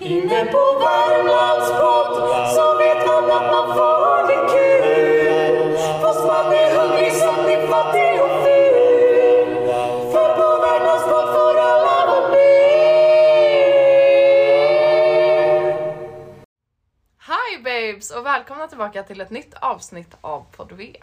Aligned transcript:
Inne 0.00 0.44
på 0.52 0.62
Värmlandspodd 0.80 2.14
så 2.54 2.78
vet 2.78 3.06
man 3.06 3.24
att 3.30 3.52
man 3.52 3.76
får 3.76 4.26
det 4.28 4.42
kul. 4.54 5.76
Fast 6.02 6.26
man 6.26 6.52
är 6.52 6.78
hungrig 6.78 7.12
som 7.12 7.36
är 7.54 7.66
fattig 7.66 8.22
och 8.22 8.36
ful. 8.44 9.50
För 10.12 10.28
på 10.36 10.48
Värmlandspodd 10.62 11.28
får 11.34 11.56
alla 11.58 12.06
vara 12.06 12.28
med. 12.30 12.46
Hi 17.26 17.58
babes 17.64 18.10
och 18.10 18.26
välkomna 18.26 18.68
tillbaka 18.68 19.02
till 19.02 19.20
ett 19.20 19.30
nytt 19.30 19.54
avsnitt 19.54 20.16
av 20.20 20.44
Podd 20.56 20.72
V. 20.72 20.96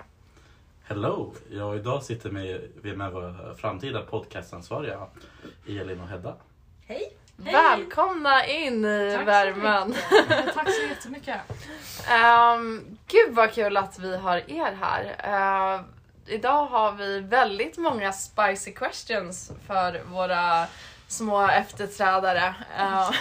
Hello! 0.86 1.34
Ja, 1.52 1.76
idag 1.76 2.04
sitter 2.04 2.30
med, 2.30 2.62
vi 2.82 2.96
med 2.96 3.12
våra 3.12 3.56
framtida 3.56 4.02
podcastansvariga 4.02 5.08
Elin 5.68 6.00
och 6.00 6.08
Hedda. 6.08 6.36
Hej! 6.88 7.14
Välkomna 7.36 8.46
in 8.46 8.86
i 8.86 9.12
Tack 9.12 9.20
så 9.20 9.26
värmen. 9.26 9.96
Tack 10.54 10.70
så 10.70 10.82
jättemycket. 10.90 11.36
Um, 12.56 12.98
gud 13.08 13.36
vad 13.36 13.54
kul 13.54 13.78
att 13.78 14.00
vi 14.00 14.18
har 14.18 14.38
er 14.38 14.78
här. 14.82 15.04
Uh, 15.78 15.82
idag 16.26 16.66
har 16.66 16.92
vi 16.92 17.20
väldigt 17.20 17.78
många 17.78 18.14
spicy 18.14 18.72
questions 18.72 19.52
för 19.68 20.02
våra 20.12 20.68
små 21.08 21.48
efterträdare. 21.48 22.56
Uh, 22.80 23.12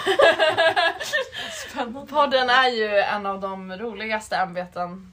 Spännande. 1.69 2.07
podden 2.07 2.51
är 2.51 2.69
ju 2.69 2.89
en 2.89 3.27
av 3.27 3.41
de 3.41 3.73
roligaste 3.73 4.37
ämbetena 4.37 5.07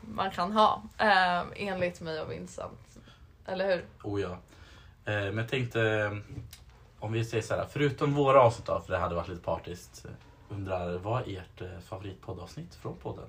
man 0.00 0.30
kan 0.30 0.52
ha. 0.52 0.82
Uh, 1.02 1.52
enligt 1.56 2.00
mig 2.00 2.20
och 2.20 2.30
Vincent. 2.32 2.98
Eller 3.46 3.66
hur? 3.76 3.84
Oh 4.02 4.20
ja. 4.20 4.30
Eh, 5.04 5.14
men 5.22 5.38
jag 5.38 5.48
tänkte, 5.48 5.82
eh, 5.82 6.12
om 6.98 7.12
vi 7.12 7.24
säger 7.24 7.42
så 7.42 7.54
här, 7.54 7.66
förutom 7.70 8.14
våra 8.14 8.40
avsnitt 8.42 8.66
då, 8.66 8.80
för 8.80 8.92
det 8.92 8.98
hade 8.98 9.14
varit 9.14 9.28
lite 9.28 9.42
partiskt. 9.42 10.04
eh, 10.04 10.10
Undrar, 10.48 10.98
vad 10.98 11.28
är 11.28 11.38
ert 11.40 11.60
eh, 11.60 11.78
favoritpoddavsnitt 11.80 12.74
från 12.74 12.96
podden? 12.96 13.24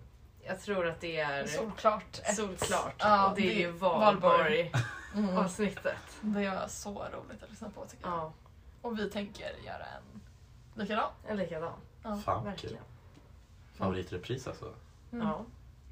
Jag 0.48 0.62
tror 0.62 0.88
att 0.88 1.02
det 1.02 1.20
är 1.20 1.46
Solklart. 1.48 2.20
solklart. 2.36 2.94
Ja, 2.98 3.30
och 3.30 3.36
det 3.36 3.56
är 3.56 3.60
ju 3.60 3.72
Valborg. 3.72 4.22
valborg 4.22 4.72
Mm. 5.16 5.38
avsnittet. 5.38 5.96
Det 6.22 6.50
var 6.50 6.68
så 6.68 6.90
roligt 6.94 7.44
att 7.44 7.50
lyssna 7.50 7.70
på 7.70 7.86
tycker 7.86 8.08
jag. 8.08 8.14
Ja, 8.18 8.34
Och 8.82 9.00
vi 9.00 9.10
tänker 9.10 9.52
göra 9.66 9.86
en 10.76 10.82
likadan. 10.82 11.10
en 11.28 11.38
likadan. 11.38 11.74
Ja, 12.04 12.16
Fan 12.26 12.42
kul. 12.44 12.50
Verkligen. 12.52 12.84
Favoritrepris 13.76 14.48
alltså. 14.48 14.74
Mm. 15.12 15.28
Ja. 15.28 15.46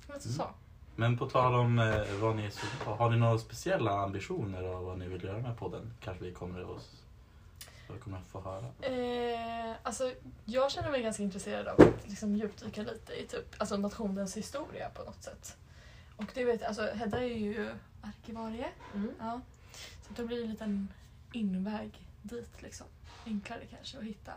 Lite 0.07 0.29
så. 0.29 0.49
Men 0.95 1.17
på 1.17 1.29
tal 1.29 1.55
om 1.55 1.79
eh, 1.79 2.13
vad 2.21 2.35
ni 2.35 2.45
är 2.45 2.49
sugna 2.49 2.85
på, 2.85 2.91
har 2.91 3.09
ni 3.09 3.17
några 3.17 3.37
speciella 3.37 3.91
ambitioner 3.91 4.63
av 4.63 4.85
vad 4.85 4.97
ni 4.97 5.07
vill 5.07 5.23
göra 5.23 5.37
med 5.37 5.57
podden? 5.57 5.93
Kanske 5.99 6.23
vi 6.23 6.31
kommer 6.31 6.59
att, 6.59 6.91
vad 7.87 7.97
vi 7.97 7.99
kommer 8.03 8.17
att 8.17 8.27
få 8.27 8.41
höra. 8.41 8.65
Eh, 8.81 9.75
alltså, 9.83 10.11
jag 10.45 10.71
känner 10.71 10.91
mig 10.91 11.01
ganska 11.01 11.23
intresserad 11.23 11.67
av 11.67 11.81
att 11.81 12.09
liksom 12.09 12.35
djupdyka 12.35 12.81
lite 12.81 13.13
i 13.13 13.27
typ, 13.27 13.55
alltså 13.57 13.77
nationens 13.77 14.37
historia 14.37 14.89
på 14.89 15.03
något 15.03 15.23
sätt. 15.23 15.57
Och 16.15 16.31
det 16.33 16.45
vet 16.45 16.61
jag, 16.61 16.67
alltså 16.67 16.81
Hedda 16.95 17.19
är 17.19 17.37
ju 17.37 17.69
arkivarie. 18.01 18.67
Mm. 18.93 19.11
Ja. 19.19 19.41
Så 20.01 20.13
det 20.15 20.23
blir 20.23 20.43
en 20.43 20.49
liten 20.49 20.87
inväg 21.31 22.07
dit 22.21 22.61
liksom. 22.61 22.87
Enklare 23.25 23.65
kanske 23.65 23.97
att 23.97 24.03
hitta 24.03 24.33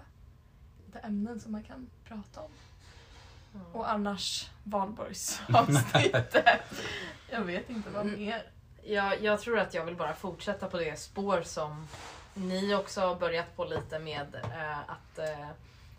lite 0.86 0.98
ämnen 0.98 1.40
som 1.40 1.52
man 1.52 1.62
kan 1.62 1.90
prata 2.04 2.40
om. 2.40 2.50
Och 3.72 3.90
annars 3.90 4.50
valborgsavsnittet. 4.64 6.36
jag 7.30 7.40
vet 7.40 7.70
inte 7.70 7.90
vad 7.90 8.06
Mm. 8.06 8.20
mer. 8.20 8.42
Jag, 8.82 9.22
jag 9.22 9.40
tror 9.40 9.58
att 9.58 9.74
jag 9.74 9.84
vill 9.84 9.96
bara 9.96 10.14
fortsätta 10.14 10.66
på 10.68 10.78
det 10.78 10.98
spår 10.98 11.42
som 11.42 11.88
ni 12.34 12.74
också 12.74 13.00
har 13.00 13.14
börjat 13.14 13.56
på 13.56 13.64
lite 13.64 13.98
med 13.98 14.34
eh, 14.34 14.78
att 14.78 15.18
eh, 15.18 15.48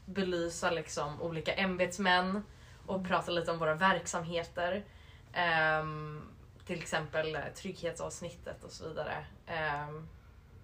belysa 0.05 0.71
liksom 0.71 1.21
olika 1.21 1.53
ämbetsmän 1.53 2.43
och 2.85 3.07
prata 3.07 3.31
lite 3.31 3.51
om 3.51 3.57
våra 3.57 3.73
verksamheter. 3.73 4.83
Ehm, 5.33 6.21
till 6.65 6.79
exempel 6.79 7.35
eh, 7.35 7.41
trygghetsavsnittet 7.55 8.63
och 8.63 8.71
så 8.71 8.87
vidare. 8.87 9.25
Ehm, 9.47 10.07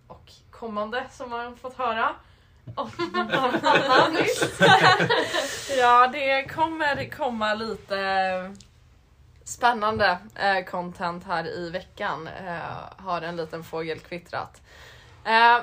och 0.08 0.32
kommande 0.52 1.06
som 1.12 1.30
man 1.30 1.58
fått 1.58 1.78
höra. 1.78 2.16
Ja, 5.78 6.08
det 6.08 6.44
kommer 6.44 7.10
komma 7.10 7.54
lite 7.54 8.00
eh, 8.00 8.52
spännande 9.44 10.18
eh, 10.36 10.66
content 10.66 11.24
här 11.24 11.48
i 11.48 11.70
veckan. 11.70 12.28
Eh, 12.28 13.04
har 13.06 13.22
en 13.22 13.36
liten 13.36 13.64
fågel 13.64 14.00
kvittrat. 14.00 14.62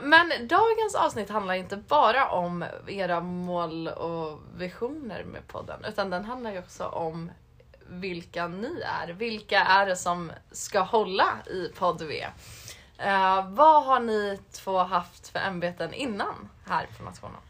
Men 0.02 0.32
dagens 0.48 0.94
avsnitt 0.94 1.30
handlar 1.30 1.54
inte 1.54 1.76
bara 1.76 2.28
om 2.30 2.64
era 2.86 3.20
mål 3.20 3.88
och 3.88 4.40
visioner 4.56 5.24
med 5.24 5.46
podden, 5.46 5.84
utan 5.84 6.10
den 6.10 6.24
handlar 6.24 6.52
ju 6.52 6.58
också 6.58 6.84
om 6.84 7.30
vilka 7.88 8.46
ni 8.48 8.82
är. 9.02 9.08
Vilka 9.12 9.60
är 9.60 9.86
det 9.86 9.96
som 9.96 10.32
ska 10.52 10.80
hålla 10.80 11.28
i 11.46 11.68
podd 11.78 12.02
V? 12.02 12.26
Vad 13.48 13.84
har 13.84 14.00
ni 14.00 14.38
två 14.52 14.78
haft 14.78 15.28
för 15.28 15.38
ämbeten 15.38 15.94
innan 15.94 16.48
här 16.70 16.88
på 16.98 17.02
nationen? 17.04 17.40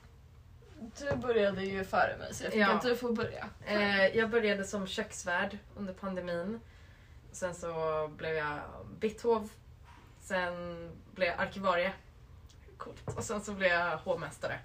Du 0.98 1.16
började 1.16 1.62
ju 1.64 1.84
före 1.84 2.16
mig 2.19 2.34
så 2.34 2.44
jag 2.44 2.53
tycker 2.53 2.66
Ja. 2.66 2.72
att 2.75 2.82
du 2.82 2.97
får 2.97 3.12
börja. 3.12 3.48
Eh, 3.66 4.06
jag 4.06 4.31
började 4.31 4.64
som 4.64 4.86
köksvärd 4.86 5.58
under 5.76 5.92
pandemin. 5.94 6.60
Sen 7.32 7.54
så 7.54 8.09
blev 8.16 8.34
jag 8.34 8.59
bitthov. 9.00 9.50
Sen 10.20 10.53
blev 11.14 11.28
jag 11.28 11.41
arkivarie. 11.41 11.92
Coolt. 12.76 13.16
Och 13.16 13.25
sen 13.25 13.41
så 13.41 13.53
blev 13.53 13.70
jag 13.70 13.97
hovmästare. 13.98 14.59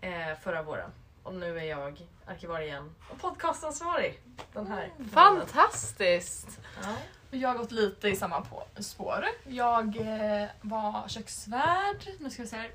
Eh, 0.00 0.38
förra 0.42 0.62
våren. 0.62 0.90
Och 1.22 1.34
nu 1.34 1.58
är 1.58 1.64
jag 1.64 2.06
arkivarie 2.26 2.66
igen. 2.66 2.94
Och 3.10 3.18
podcastansvarig. 3.20 4.20
Den 4.52 4.66
här. 4.66 4.90
Fantastiskt! 5.12 6.60
Ja. 6.82 6.96
Jag 7.30 7.48
har 7.48 7.56
gått 7.58 7.70
lite 7.72 8.08
i 8.08 8.16
samma 8.16 8.40
på 8.40 8.66
spår. 8.82 9.24
Jag 9.44 9.96
eh, 9.96 10.48
var 10.60 11.08
köksvärd, 11.08 12.06
nu 12.20 12.30
ska 12.30 12.42
vi 12.42 12.48
se 12.48 12.56
här, 12.56 12.70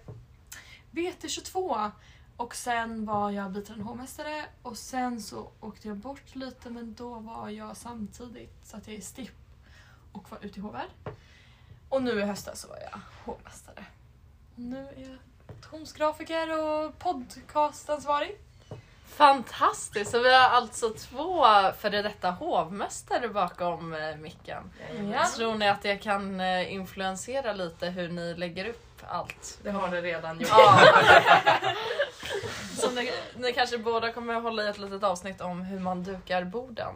VT22 0.91 1.91
och 2.37 2.55
sen 2.55 3.05
var 3.05 3.31
jag 3.31 3.51
biträdande 3.51 3.83
hovmästare 3.83 4.45
och 4.61 4.77
sen 4.77 5.21
så 5.21 5.51
åkte 5.59 5.87
jag 5.87 5.97
bort 5.97 6.35
lite 6.35 6.69
men 6.69 6.93
då 6.93 7.19
var 7.19 7.49
jag 7.49 7.77
samtidigt 7.77 8.67
satt 8.67 8.87
jag 8.87 8.95
i 8.95 9.01
STIP 9.01 9.31
och 10.11 10.31
var 10.31 10.39
ute 10.41 10.59
i 10.59 10.61
hovvärd. 10.61 10.89
Och 11.89 12.03
nu 12.03 12.19
i 12.19 12.23
höstas 12.23 12.61
så 12.61 12.67
var 12.67 12.77
jag 12.77 12.99
hovmästare. 13.25 13.85
Och 14.53 14.59
nu 14.59 14.77
är 14.77 15.01
jag 15.01 15.17
motionsgrafiker 15.47 16.59
och 16.59 16.99
podcastansvarig. 16.99 18.37
Fantastiskt! 19.05 20.11
Så 20.11 20.23
vi 20.23 20.33
har 20.33 20.49
alltså 20.49 20.89
två 20.89 21.45
före 21.77 22.01
detta 22.01 22.31
hovmästare 22.31 23.29
bakom 23.29 23.93
eh, 23.93 24.15
micken. 24.15 24.63
Ja. 25.13 25.27
Tror 25.35 25.55
ni 25.55 25.69
att 25.69 25.81
det 25.81 25.97
kan 25.97 26.39
eh, 26.39 26.73
influensera 26.73 27.53
lite 27.53 27.89
hur 27.89 28.09
ni 28.09 28.33
lägger 28.33 28.69
upp 28.69 28.88
allt? 29.09 29.59
Det 29.63 29.71
har 29.71 29.89
det 29.91 30.01
redan 30.01 30.39
gjort. 30.39 30.49
Ja. 30.49 30.89
Så 32.77 32.91
ni, 32.91 33.11
ni 33.37 33.53
kanske 33.53 33.77
båda 33.77 34.11
kommer 34.13 34.35
att 34.35 34.43
hålla 34.43 34.63
i 34.63 34.67
ett 34.67 34.77
litet 34.77 35.03
avsnitt 35.03 35.41
om 35.41 35.61
hur 35.61 35.79
man 35.79 36.03
dukar 36.03 36.43
borden 36.43 36.95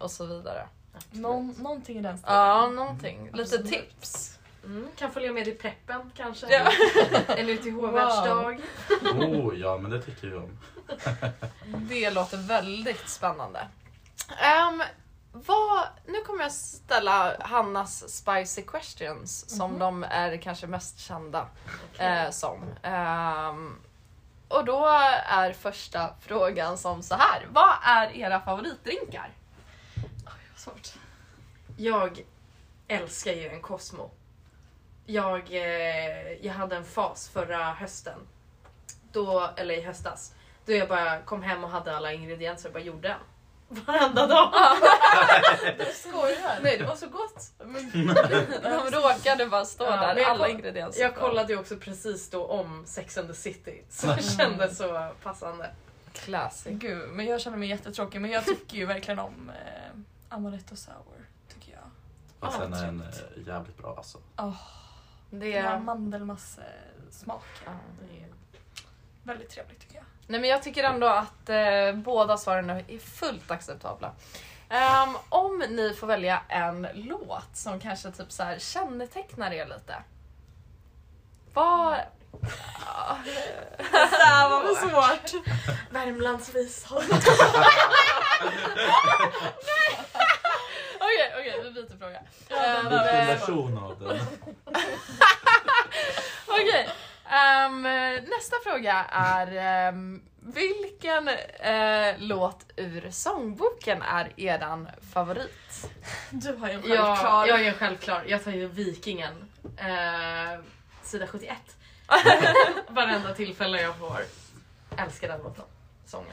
och 0.00 0.10
så 0.10 0.26
vidare. 0.26 0.66
Någon, 1.10 1.54
någonting 1.58 1.98
i 1.98 2.02
den 2.02 2.18
stilen. 2.18 2.34
Ja, 2.36 2.66
någonting. 2.66 3.24
Lite 3.32 3.42
Absolut. 3.42 3.70
tips. 3.70 4.38
Mm, 4.64 4.88
kan 4.96 5.10
följa 5.10 5.32
med 5.32 5.48
i 5.48 5.52
preppen 5.52 6.12
kanske. 6.16 6.46
Ja. 6.50 6.72
Eller 7.36 7.52
ut 7.52 7.66
i 7.66 7.70
hovvärdsdag. 7.70 8.60
Oh 9.14 9.58
ja, 9.58 9.78
men 9.78 9.90
det 9.90 10.02
tycker 10.02 10.28
vi 10.28 10.36
om. 10.36 10.58
Det 11.88 12.10
låter 12.10 12.36
väldigt 12.36 13.08
spännande. 13.08 13.66
Ehm, 14.40 14.82
vad, 15.32 15.86
nu 16.06 16.20
kommer 16.20 16.42
jag 16.42 16.52
ställa 16.52 17.36
Hannas 17.40 18.16
spicy 18.16 18.62
questions 18.62 19.56
som 19.56 19.78
de 19.78 20.04
är 20.04 20.36
kanske 20.36 20.66
mest 20.66 20.98
kända 20.98 21.48
eh, 21.98 22.30
som. 22.30 22.64
Ehm, 22.82 23.76
och 24.48 24.64
då 24.64 24.86
är 25.26 25.52
första 25.52 26.14
frågan 26.20 26.78
som 26.78 27.02
så 27.02 27.14
här. 27.14 27.46
Vad 27.50 27.74
är 27.82 28.16
era 28.16 28.40
favoritdrinkar? 28.40 29.30
Svårt. 30.56 30.88
Jag 31.76 32.24
älskar 32.88 33.32
ju 33.32 33.48
en 33.48 33.62
Cosmo. 33.62 34.10
Jag, 35.06 35.52
eh, 35.52 36.32
jag 36.46 36.52
hade 36.52 36.76
en 36.76 36.84
fas 36.84 37.28
förra 37.28 37.72
hösten. 37.72 38.18
Då, 39.12 39.50
eller 39.56 39.74
i 39.74 39.82
höstas. 39.82 40.34
Då 40.66 40.72
jag 40.72 40.88
bara 40.88 41.22
kom 41.22 41.42
hem 41.42 41.64
och 41.64 41.70
hade 41.70 41.96
alla 41.96 42.12
ingredienser 42.12 42.68
och 42.68 42.72
bara 42.72 42.82
gjorde 42.82 43.08
en. 43.08 43.20
Varenda 43.86 44.26
dag. 44.26 44.52
Skojar 45.94 46.58
Nej 46.62 46.78
det 46.78 46.84
var 46.84 46.94
så 46.96 47.08
gott. 47.08 47.52
De 48.62 48.90
råkade 48.90 49.46
bara 49.46 49.64
stå 49.64 49.84
Ja, 49.84 49.90
där, 49.96 50.16
jag 50.16 50.30
alla 50.30 50.38
koll- 50.44 50.50
ingredienser. 50.50 51.00
Jag 51.02 51.14
kollade 51.16 51.52
ju 51.52 51.58
också 51.58 51.76
precis 51.76 52.30
då 52.30 52.46
om 52.46 52.82
Sex 52.86 53.18
and 53.18 53.28
the 53.28 53.34
City. 53.34 53.82
Så 53.90 54.06
det 54.06 54.22
kändes 54.22 54.76
så 54.78 55.08
passande. 55.22 55.70
Classic. 56.12 56.72
Gud, 56.78 57.08
men 57.08 57.26
jag 57.26 57.40
känner 57.40 57.56
mig 57.56 57.68
jättetråkig. 57.68 58.20
Men 58.20 58.30
jag 58.30 58.44
tycker 58.44 58.76
ju 58.76 58.86
verkligen 58.86 59.18
om 59.18 59.50
eh, 59.50 60.36
Amaretto 60.36 60.76
Sour. 60.76 61.28
Tycker 61.54 61.72
jag. 61.72 61.84
Och 62.40 62.54
Ja, 62.54 62.58
sen 62.58 62.72
är 62.74 62.86
den 62.86 63.00
eh, 63.00 63.46
jävligt 63.48 63.78
bra 63.78 63.94
alltså. 63.96 64.18
Oh, 64.36 64.56
Det 65.30 65.56
är 65.56 65.78
Mandelmasse 65.78 66.62
smak. 67.10 67.44
Ja, 67.64 67.70
det 68.00 68.16
är- 68.24 68.32
Väldigt 69.22 69.50
trevligt 69.50 69.80
tycker 69.80 69.94
jag. 69.94 70.04
Nej 70.26 70.40
men 70.40 70.50
jag 70.50 70.62
tycker 70.62 70.84
ändå 70.84 71.06
att 71.06 71.48
eh, 71.48 71.92
båda 71.94 72.36
svaren 72.36 72.70
är 72.70 72.98
fullt 72.98 73.50
acceptabla. 73.50 74.12
Ehm, 74.68 75.16
om 75.28 75.58
ni 75.68 75.94
får 75.94 76.06
välja 76.06 76.42
en 76.48 76.88
låt 76.94 77.48
som 77.56 77.80
kanske 77.80 78.10
typ 78.10 78.32
så 78.32 78.42
här 78.42 78.58
kännetecknar 78.58 79.52
er 79.52 79.66
lite. 79.66 79.94
Vad... 81.54 81.98
Ja, 82.86 83.18
Det 83.92 84.16
här 84.26 84.48
var 84.48 84.74
svårt. 84.74 85.42
Värmlandsvisor. 85.90 86.96
Okej, 91.00 91.34
okej, 91.38 91.60
vi 91.64 91.70
byter 91.70 91.98
fråga. 91.98 92.20
Vilken 92.82 93.18
eh, 93.18 93.26
version 93.26 93.78
av 93.78 93.98
den? 94.00 94.20
Okej, 96.46 96.88
ehm, 97.32 97.82
nästa 98.24 98.56
fråga 98.64 99.04
är 99.10 99.56
ehm, 99.88 100.22
vilken 100.40 101.28
eh, 101.60 102.14
låt 102.18 102.66
ur 102.76 103.10
sångboken 103.10 104.02
är 104.02 104.40
eran 104.40 104.88
favorit? 105.12 105.90
Du 106.30 106.56
har 106.56 106.68
ju 106.68 106.74
en 106.74 106.82
Ja, 106.84 107.16
självklar. 107.16 107.46
jag 107.46 107.66
är 107.66 107.72
självklar. 107.72 108.24
Jag 108.26 108.44
tar 108.44 108.50
ju 108.50 108.68
Vikingen. 108.68 109.50
Eh, 109.76 110.60
sida 111.02 111.26
71. 111.26 111.56
Varenda 112.88 113.34
tillfälle 113.34 113.82
jag 113.82 113.96
får. 113.96 114.20
Älskar 114.98 115.28
den 115.28 115.40
låten. 115.40 115.64
Sången. 116.06 116.32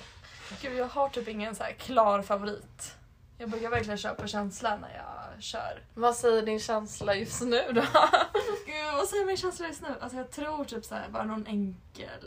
Gud, 0.61 0.73
jag 0.77 0.87
har 0.87 1.09
typ 1.09 1.27
ingen 1.27 1.55
så 1.55 1.63
klar 1.77 2.21
favorit. 2.21 2.95
Jag 3.41 3.49
brukar 3.49 3.69
verkligen 3.69 3.97
köra 3.97 4.15
på 4.15 4.27
känsla 4.27 4.77
när 4.77 4.95
jag 4.95 5.43
kör. 5.43 5.83
Vad 5.93 6.15
säger 6.15 6.41
din 6.41 6.59
känsla 6.59 7.15
just 7.15 7.41
nu 7.41 7.61
då? 7.71 7.81
Gud, 8.65 8.93
vad 8.95 9.07
säger 9.07 9.25
min 9.25 9.37
känsla 9.37 9.67
just 9.67 9.81
nu? 9.81 9.87
Alltså 9.99 10.17
jag 10.17 10.31
tror 10.31 10.65
typ 10.65 10.85
så 10.85 10.95
här, 10.95 11.09
bara 11.09 11.23
någon 11.23 11.47
enkel 11.47 12.21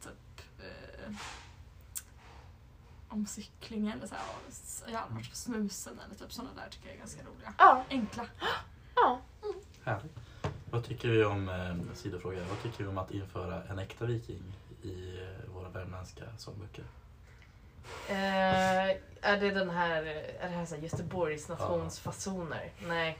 typ 0.00 0.44
eh, 0.60 1.14
om 3.08 3.26
cyklingen 3.26 3.98
eller 3.98 4.06
så 4.06 4.14
här, 4.14 4.24
jag 4.92 4.98
har 4.98 5.08
varit 5.08 5.30
på 5.30 5.36
snusen 5.36 6.00
eller 6.06 6.14
typ 6.14 6.32
sådana 6.32 6.50
där 6.56 6.68
tycker 6.70 6.86
jag 6.86 6.94
är 6.94 6.98
ganska 6.98 7.22
roliga. 7.22 7.54
Ja, 7.58 7.84
Enkla. 7.90 8.26
ja. 8.94 9.20
Härligt. 9.84 10.16
Vad 10.70 10.84
tycker 10.84 11.08
vi 11.08 11.24
om, 11.24 11.48
eh, 11.48 11.94
sidofråga, 11.94 12.40
vad 12.48 12.62
tycker 12.62 12.84
vi 12.84 12.90
om 12.90 12.98
att 12.98 13.10
införa 13.10 13.62
en 13.64 13.78
äkta 13.78 14.04
viking 14.04 14.42
i 14.82 15.18
eh, 15.22 15.54
våra 15.54 15.68
värmländska 15.68 16.24
sångböcker? 16.38 16.84
Eh, 18.08 18.96
är 19.24 19.36
det 19.40 19.50
den 19.50 19.70
här, 19.70 20.02
är 20.40 20.48
det 20.48 20.54
här, 20.54 20.66
så 20.66 20.74
här 20.74 20.82
Göteborgs 20.82 21.48
nationsfasoner? 21.48 22.72
Nej. 22.78 23.18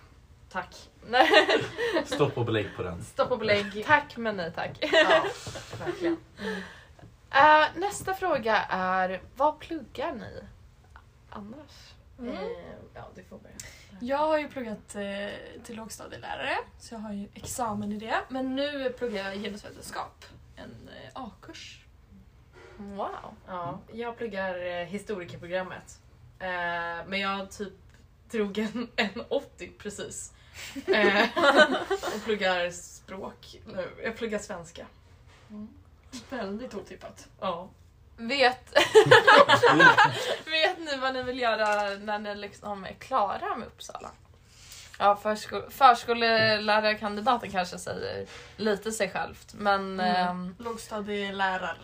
Tack. 0.52 0.90
Nej, 1.08 1.28
Stopp 2.04 2.38
och 2.38 2.44
belägg 2.44 2.66
på 2.76 2.82
den. 2.82 3.04
Stopp 3.04 3.30
och 3.30 3.38
belägg. 3.38 3.84
tack 3.86 4.16
men 4.16 4.36
nej 4.36 4.52
tack. 4.54 4.78
Ja, 4.80 5.24
verkligen. 5.78 6.16
Eh, 7.30 7.64
nästa 7.74 8.14
fråga 8.14 8.56
är, 8.68 9.22
vad 9.36 9.58
pluggar 9.58 10.12
ni 10.12 10.44
annars? 11.30 11.94
Mm. 12.18 12.34
Eh, 12.36 12.42
ja, 12.94 13.08
du 13.14 13.24
får 13.24 13.38
börja. 13.38 13.54
Jag 14.00 14.18
har 14.18 14.38
ju 14.38 14.48
pluggat 14.48 14.94
eh, 14.94 15.62
till 15.64 15.76
lågstadielärare 15.76 16.56
så 16.78 16.94
jag 16.94 16.98
har 16.98 17.12
ju 17.12 17.28
examen 17.34 17.92
i 17.92 17.98
det. 17.98 18.20
Men 18.28 18.56
nu 18.56 18.90
pluggar 18.98 19.24
jag 19.24 19.42
genusvetenskap, 19.42 20.24
en 20.56 20.90
A-kurs. 21.12 21.84
Wow. 22.82 23.34
Ja, 23.46 23.78
jag 23.92 24.16
pluggar 24.18 24.66
eh, 24.66 24.84
historikerprogrammet. 24.86 25.98
Eh, 26.38 27.06
men 27.06 27.20
jag 27.20 27.50
typ 27.50 27.72
drog 28.30 28.58
en, 28.58 28.88
en 28.96 29.24
80 29.28 29.72
precis. 29.78 30.32
Eh, 30.86 31.24
och 32.14 32.24
pluggar 32.24 32.70
språk 32.70 33.56
nu. 33.66 33.88
Jag 34.04 34.16
pluggar 34.16 34.38
svenska. 34.38 34.86
Väldigt 36.30 36.74
otippat. 36.74 37.28
Ja. 37.40 37.68
Vet, 38.16 38.72
vet 40.46 40.78
ni 40.78 40.96
vad 41.00 41.14
ni 41.14 41.22
vill 41.22 41.38
göra 41.40 41.96
när 41.98 42.18
ni 42.18 42.34
liksom 42.34 42.84
är 42.84 42.92
klara 42.92 43.56
med 43.56 43.68
Uppsala? 43.68 44.10
Ja, 44.98 45.18
försko- 45.22 45.70
förskolelärarkandidaten 45.70 47.50
kanske 47.50 47.78
säger 47.78 48.26
lite 48.56 48.92
sig 48.92 49.10
självt, 49.10 49.54
men 49.54 50.00
Mm. 50.00 50.16
ehm, 50.28 50.54
Lågstadielärare. 50.58 51.76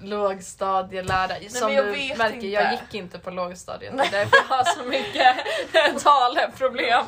Lågstadielärare, 0.00 1.50
som 1.50 1.72
jag 1.72 1.84
du 1.84 1.90
märker, 1.90 2.34
inte. 2.34 2.46
jag 2.46 2.72
gick 2.72 2.94
inte 2.94 3.18
på 3.18 3.30
lågstadiet, 3.30 3.96
det 3.96 4.02
är 4.02 4.10
därför 4.10 4.36
jag 4.36 4.56
har 4.56 4.64
så 4.64 4.84
mycket 4.84 6.02
taleproblem. 6.04 7.04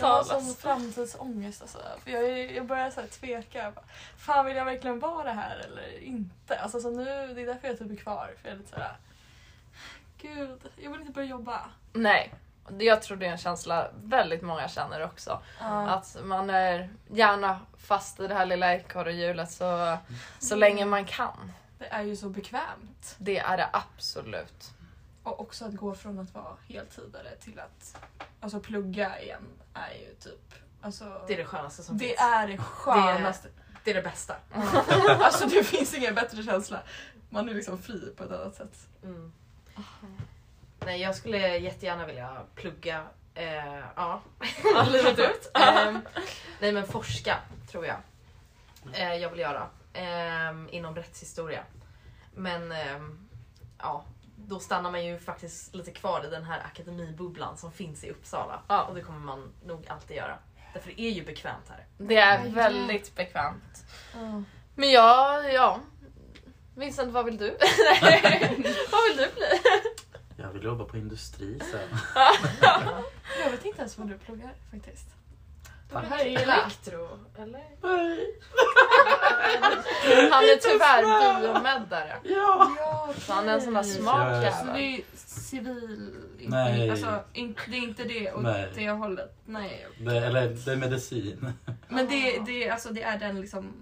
Jag 0.00 0.08
har 0.08 0.24
sån 0.24 0.54
framtidsångest 0.54 1.62
alltså. 1.62 1.78
För 2.04 2.10
jag, 2.10 2.52
jag 2.52 2.66
börjar 2.66 2.90
så 2.90 3.00
här 3.00 3.08
tveka. 3.08 3.58
Jag 3.58 3.72
bara, 3.72 3.84
Fan 4.18 4.46
vill 4.46 4.56
jag 4.56 4.64
verkligen 4.64 4.98
vara 4.98 5.24
det 5.24 5.30
här 5.30 5.56
eller 5.56 6.02
inte? 6.02 6.58
Alltså, 6.58 6.80
så 6.80 6.90
nu, 6.90 7.04
det 7.04 7.42
är 7.42 7.46
därför 7.46 7.68
jag 7.68 7.78
typ 7.78 7.90
är 7.90 7.96
kvar. 7.96 8.30
För 8.42 8.48
jag 8.48 8.54
är 8.54 8.58
lite 8.58 8.70
såhär... 8.70 8.96
Gud, 10.22 10.60
jag 10.76 10.90
vill 10.90 11.00
inte 11.00 11.12
börja 11.12 11.28
jobba. 11.28 11.60
Nej, 11.92 12.34
jag 12.78 13.02
tror 13.02 13.16
det 13.16 13.26
är 13.26 13.30
en 13.30 13.38
känsla 13.38 13.88
väldigt 14.02 14.42
många 14.42 14.68
känner 14.68 15.04
också. 15.04 15.40
Ja. 15.60 15.88
Att 15.88 16.16
man 16.24 16.50
är 16.50 16.88
gärna 17.10 17.60
fast 17.78 18.20
i 18.20 18.26
det 18.26 18.34
här 18.34 18.46
lilla 18.46 18.74
ekorrhjulet 18.74 19.50
så, 19.50 19.98
så 20.38 20.56
länge 20.56 20.84
man 20.84 21.04
kan. 21.04 21.52
Det 21.78 21.86
är 21.86 22.02
ju 22.02 22.16
så 22.16 22.28
bekvämt. 22.28 23.16
Det 23.18 23.38
är 23.38 23.56
det 23.56 23.68
absolut. 23.72 24.70
Och 25.22 25.40
också 25.40 25.64
att 25.64 25.74
gå 25.74 25.94
från 25.94 26.18
att 26.18 26.34
vara 26.34 26.56
heltidare 26.68 27.36
till 27.36 27.58
att 27.60 27.96
alltså, 28.40 28.60
plugga 28.60 29.20
igen 29.22 29.46
är 29.74 29.94
ju 29.94 30.14
typ... 30.14 30.54
Alltså, 30.80 31.22
Det 31.26 31.32
är 31.32 31.38
det 31.38 31.44
skönaste 31.44 31.82
som 31.82 31.98
det 31.98 32.04
finns. 32.04 32.20
är 32.20 32.48
det 32.48 32.58
skönaste. 32.58 33.48
Det 33.84 33.90
är 33.90 33.94
det 33.94 34.02
bästa. 34.02 34.36
alltså 35.24 35.46
det 35.46 35.64
finns 35.64 35.94
ingen 35.94 36.14
bättre 36.14 36.42
känsla. 36.42 36.82
Man 37.30 37.48
är 37.48 37.54
liksom 37.54 37.78
fri 37.82 38.12
på 38.16 38.24
ett 38.24 38.30
annat 38.32 38.54
sätt. 38.54 38.88
Mm. 39.02 39.32
Nej, 40.80 41.00
jag 41.00 41.14
skulle 41.16 41.58
jättegärna 41.58 42.06
vilja 42.06 42.42
plugga, 42.54 43.02
eh, 43.34 43.78
ja, 43.96 44.22
livet 44.90 45.18
ut. 45.18 45.50
Ehm, 45.54 46.00
nej 46.60 46.72
men 46.72 46.86
forska, 46.86 47.38
tror 47.70 47.86
jag. 47.86 47.96
Eh, 48.92 49.14
jag 49.14 49.30
vill 49.30 49.38
göra. 49.38 49.66
Ehm, 49.98 50.68
inom 50.72 50.94
rättshistoria. 50.94 51.64
Men 52.34 52.72
ehm, 52.72 53.28
ja, 53.78 54.04
då 54.36 54.58
stannar 54.58 54.90
man 54.90 55.04
ju 55.04 55.18
faktiskt 55.18 55.74
lite 55.74 55.90
kvar 55.90 56.24
i 56.26 56.30
den 56.30 56.44
här 56.44 56.60
akademibubblan 56.60 57.56
som 57.56 57.72
finns 57.72 58.04
i 58.04 58.10
Uppsala. 58.10 58.62
Ja. 58.68 58.82
Och 58.84 58.94
det 58.94 59.00
kommer 59.00 59.18
man 59.18 59.52
nog 59.66 59.88
alltid 59.88 60.16
göra. 60.16 60.38
Därför 60.72 60.88
det 60.88 61.00
är 61.00 61.10
ju 61.10 61.24
bekvämt 61.24 61.68
här. 61.68 61.86
Det 61.98 62.16
är 62.16 62.48
väldigt 62.48 63.14
bekvämt. 63.14 63.84
Men 64.74 64.90
jag, 64.90 65.54
ja. 65.54 65.80
Vincent, 66.76 67.12
vad 67.12 67.24
vill 67.24 67.36
du? 67.36 67.46
vad 68.90 69.04
vill 69.08 69.16
du 69.16 69.30
bli? 69.34 69.60
Jag 70.36 70.48
vill 70.52 70.64
jobba 70.64 70.84
på 70.84 70.96
industri 70.96 71.60
sen. 71.70 71.98
Jag 73.44 73.50
vet 73.50 73.64
inte 73.64 73.78
ens 73.78 73.98
vad 73.98 74.08
du 74.08 74.18
pluggar 74.18 74.54
faktiskt. 74.70 75.18
Tack. 75.92 76.02
Det 76.02 76.08
här 76.14 76.24
är 76.24 76.42
illa. 76.42 76.62
Elektro, 76.62 77.18
eller? 77.38 77.64
Han 80.30 80.44
är 80.44 80.56
tyvärr 80.56 81.40
biomeddare. 81.40 82.16
Ja! 82.24 82.72
Ja, 82.78 83.14
Så 83.18 83.32
han 83.32 83.48
är 83.48 83.52
en 83.54 83.60
sån 83.60 83.74
där 83.74 83.82
smart 83.82 84.44
Ja. 84.44 84.52
Så 84.52 84.64
det 84.66 84.80
jävel. 84.80 85.00
är 85.00 85.16
civil... 85.16 86.14
Nej. 86.40 86.90
Alltså, 86.90 87.24
det 87.34 87.40
är 87.40 87.74
inte 87.82 88.04
det 88.04 88.32
åt 88.32 88.42
Nej. 88.42 88.72
det 88.74 88.90
hållet. 88.90 89.36
Nej. 89.44 89.86
Det, 90.00 90.16
eller 90.16 90.48
det 90.64 90.72
är 90.72 90.76
medicin. 90.76 91.52
Men 91.88 92.08
det, 92.08 92.38
det, 92.46 92.70
alltså, 92.70 92.88
det 92.88 93.02
är 93.02 93.18
den 93.18 93.40
liksom 93.40 93.72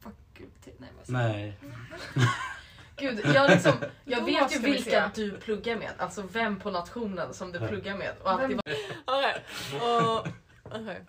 fakultet... 0.00 0.74
Nej, 0.80 0.90
vad 0.96 1.08
Nej. 1.10 1.58
Gud, 2.96 3.20
jag, 3.34 3.50
liksom, 3.50 3.72
jag 4.04 4.24
vet 4.24 4.54
ju 4.54 4.58
vilka 4.58 5.10
du 5.14 5.30
pluggar 5.30 5.76
med. 5.76 5.90
Alltså 5.98 6.22
vem 6.32 6.60
på 6.60 6.70
nationen 6.70 7.34
som 7.34 7.52
du 7.52 7.58
Ja. 7.58 7.68
pluggar 7.68 7.96
med. 7.96 8.12
Och 8.22 8.30
alltid 8.30 8.60
Vem- 8.64 8.76
Okej. 9.04 9.44
Och- 9.80 10.26
okej. 10.64 11.04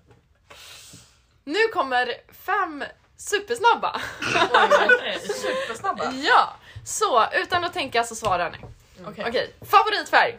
Nu 1.45 1.59
kommer 1.73 2.13
fem 2.33 2.83
supersnabba. 3.17 4.01
Supersnabba. 5.41 6.11
Ja, 6.13 6.53
så 6.85 7.27
utan 7.33 7.63
att 7.63 7.73
tänka 7.73 8.03
så 8.03 8.15
svarar 8.15 8.51
ni. 8.51 8.57
Okej. 9.07 9.25
Okej, 9.27 9.53
favoritfärg? 9.61 10.37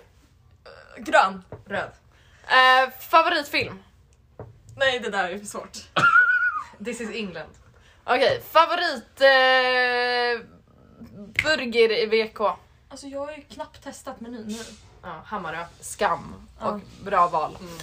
Grön. 0.99 1.45
Röd. 1.67 1.91
Eh, 2.47 2.91
favoritfilm? 3.01 3.83
Nej, 4.77 5.01
det 5.01 5.11
där 5.11 5.29
är 5.29 5.39
för 5.39 5.47
svårt. 5.47 5.79
This 6.85 7.01
is 7.01 7.11
England. 7.11 7.51
Okej, 8.05 8.43
favorit 8.51 9.21
eh, 9.21 10.47
burger 11.45 11.93
i 11.93 12.07
VK? 12.07 12.41
Alltså 12.89 13.07
jag 13.07 13.21
har 13.27 13.33
ju 13.33 13.43
knappt 13.43 13.85
testat 13.85 14.21
menyn 14.21 14.47
nu. 14.47 14.65
Ja, 15.03 15.23
Hammarö. 15.27 15.65
Skam 15.81 16.49
Ja. 16.61 16.67
och 16.69 16.81
bra 17.05 17.29
val. 17.29 17.59
Mm. 17.61 17.79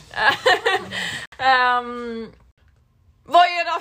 Ehm, 1.38 2.32
vad 3.32 3.42
är 3.46 3.62
era 3.62 3.80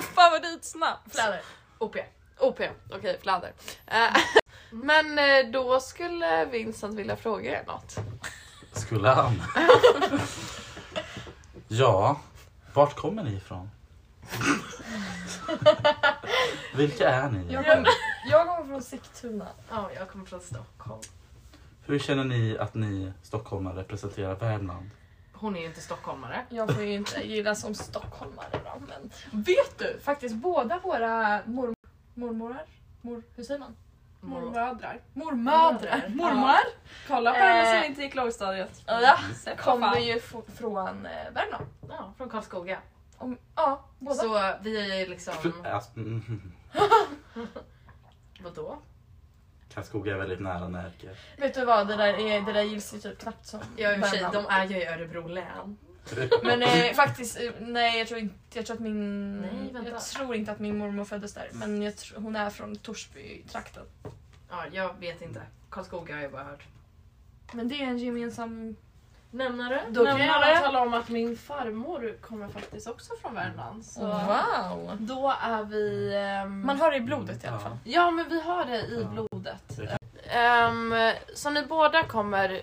favoritsnaps? 0.14 1.12
Fläder. 1.12 1.40
OP. 1.78 1.96
OP, 2.38 2.60
okej 2.90 3.18
fläder. 3.22 3.52
Eh, 3.86 4.16
men 4.70 5.18
eh, 5.18 5.50
då 5.52 5.80
skulle 5.80 6.44
Vincent 6.44 6.94
vilja 6.94 7.16
fråga 7.16 7.60
er 7.60 7.64
något. 7.66 7.96
Skulle 8.72 9.08
han? 9.08 9.42
ja, 11.68 12.20
vart 12.74 12.96
kommer 12.96 13.22
ni 13.22 13.36
ifrån? 13.36 13.70
Vilka 16.74 17.08
är 17.08 17.30
ni? 17.30 17.52
Jag 17.52 17.66
kommer, 17.66 17.88
jag 18.30 18.46
kommer 18.46 18.68
från 18.68 18.82
Sigtuna. 18.82 19.48
Ja, 19.70 19.90
jag 19.94 20.08
kommer 20.08 20.24
från 20.24 20.40
Stockholm. 20.40 21.00
Hur 21.86 21.98
känner 21.98 22.24
ni 22.24 22.58
att 22.58 22.74
ni 22.74 23.12
stockholmare 23.22 23.80
representerar 23.80 24.34
Värmland? 24.34 24.90
Hon 25.42 25.56
är 25.56 25.60
ju 25.60 25.66
inte 25.66 25.80
stockholmare. 25.80 26.46
Jag 26.48 26.74
får 26.74 26.82
ju 26.82 26.94
inte 26.94 27.20
gilla 27.28 27.54
som 27.54 27.74
stockholmare 27.74 28.46
då, 28.64 28.82
men 28.88 29.10
vet 29.44 29.78
du? 29.78 30.00
Faktiskt 30.00 30.34
båda 30.34 30.78
våra 30.78 31.40
mor 31.46 31.74
mormorar, 32.14 32.64
mor, 33.00 33.22
hur 33.36 33.44
säger 33.44 33.60
man? 33.60 33.76
Mormödrar. 34.20 35.00
Mormödrar, 35.12 36.08
mormor, 36.08 36.56
Kolla 37.08 37.32
på 37.32 37.38
henne 37.38 37.74
Eh, 37.76 37.80
som 37.80 37.90
inte 37.90 38.02
gick 38.02 38.14
lågstadiet. 38.14 38.82
ja, 38.86 39.16
kommer 39.58 39.98
ju 39.98 40.20
från 40.56 41.06
eh, 41.06 41.32
Värmland. 41.32 41.66
Ja, 41.88 42.12
från 42.16 42.28
Karlskoga. 42.28 42.78
Om, 43.18 43.38
ja, 43.56 43.84
båda. 43.98 44.14
Så 44.14 44.54
vi 44.62 44.90
är 44.90 44.98
ju 44.98 45.06
liksom... 45.06 45.34
Alltså, 45.64 45.90
mm, 45.96 46.52
Vadå? 48.40 48.78
Karlskoga 49.74 50.12
är 50.12 50.18
väldigt 50.18 50.40
nära 50.40 50.68
Närke. 50.68 51.08
Vet 51.36 51.54
du 51.54 51.64
vad, 51.64 51.88
det 51.88 51.96
där, 51.96 52.14
är, 52.14 52.40
det 52.40 52.52
där 52.52 52.62
gills 52.62 52.94
ju 52.94 52.98
typ 52.98 53.18
knappt 53.18 53.46
som 53.46 53.60
Ja, 53.76 53.92
i 53.92 53.96
och 53.96 54.00
för 54.00 54.16
sig, 54.16 54.26
de 54.32 54.46
är 54.46 54.66
ju 54.66 54.76
i 54.76 54.86
Örebro 54.86 55.28
län. 55.28 55.78
Men 56.42 56.62
eh, 56.62 56.92
faktiskt, 56.94 57.40
eh, 57.40 57.50
nej 57.60 57.98
jag 57.98 58.08
tror 58.08 58.20
inte, 58.20 58.58
jag 58.58 58.66
tror 58.66 58.76
att 58.76 58.82
min... 58.82 59.40
Nej, 59.40 59.72
vänta. 59.72 59.90
jag 59.90 60.02
tror 60.02 60.34
inte 60.34 60.52
att 60.52 60.58
min 60.58 60.78
mormor 60.78 61.04
föddes 61.04 61.34
där. 61.34 61.48
Men 61.52 61.82
jag 61.82 61.96
tror, 61.96 62.20
hon 62.20 62.36
är 62.36 62.50
från 62.50 62.76
Torsby-trakten. 62.76 63.82
Ja, 64.50 64.64
jag 64.72 64.98
vet 65.00 65.22
inte. 65.22 65.42
Karlskoga 65.70 66.14
har 66.14 66.22
jag 66.22 66.32
bara 66.32 66.44
hört. 66.44 66.64
Men 67.52 67.68
det 67.68 67.74
är 67.74 67.86
en 67.86 67.98
gemensam... 67.98 68.76
Nämnare? 69.34 69.82
Då 69.90 70.04
kan 70.06 70.18
Nämnare. 70.18 70.50
jag 70.50 70.62
tala 70.64 70.80
om 70.82 70.94
att 70.94 71.08
min 71.08 71.36
farmor 71.36 72.16
kommer 72.20 72.48
faktiskt 72.48 72.86
också 72.86 73.12
från 73.22 73.34
Värmland. 73.34 73.84
Så 73.84 74.00
Wow! 74.06 74.96
då 74.98 75.34
är 75.40 75.62
vi... 75.64 76.14
ehm, 76.16 76.66
Man 76.66 76.80
har 76.80 76.90
det 76.90 76.96
i 76.96 77.00
blodet 77.00 77.44
i 77.44 77.46
alla 77.46 77.56
Ja. 77.56 77.60
fall. 77.60 77.78
Ja 77.84 78.10
men 78.10 78.28
vi 78.28 78.40
har 78.40 78.64
det 78.64 78.80
i 78.80 79.00
Ja. 79.02 79.08
blodet. 79.08 79.76
Det- 79.76 79.98
Ehm, 80.34 80.94
så 81.34 81.50
ni 81.50 81.66
båda 81.66 82.02
kommer 82.02 82.62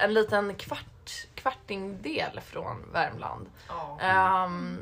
en 0.00 0.14
liten 0.14 0.54
kvart, 0.54 1.26
kvartingdel 1.34 2.40
från 2.40 2.84
Värmland. 2.92 3.46
Ja. 3.68 3.98
Ehm, 4.00 4.78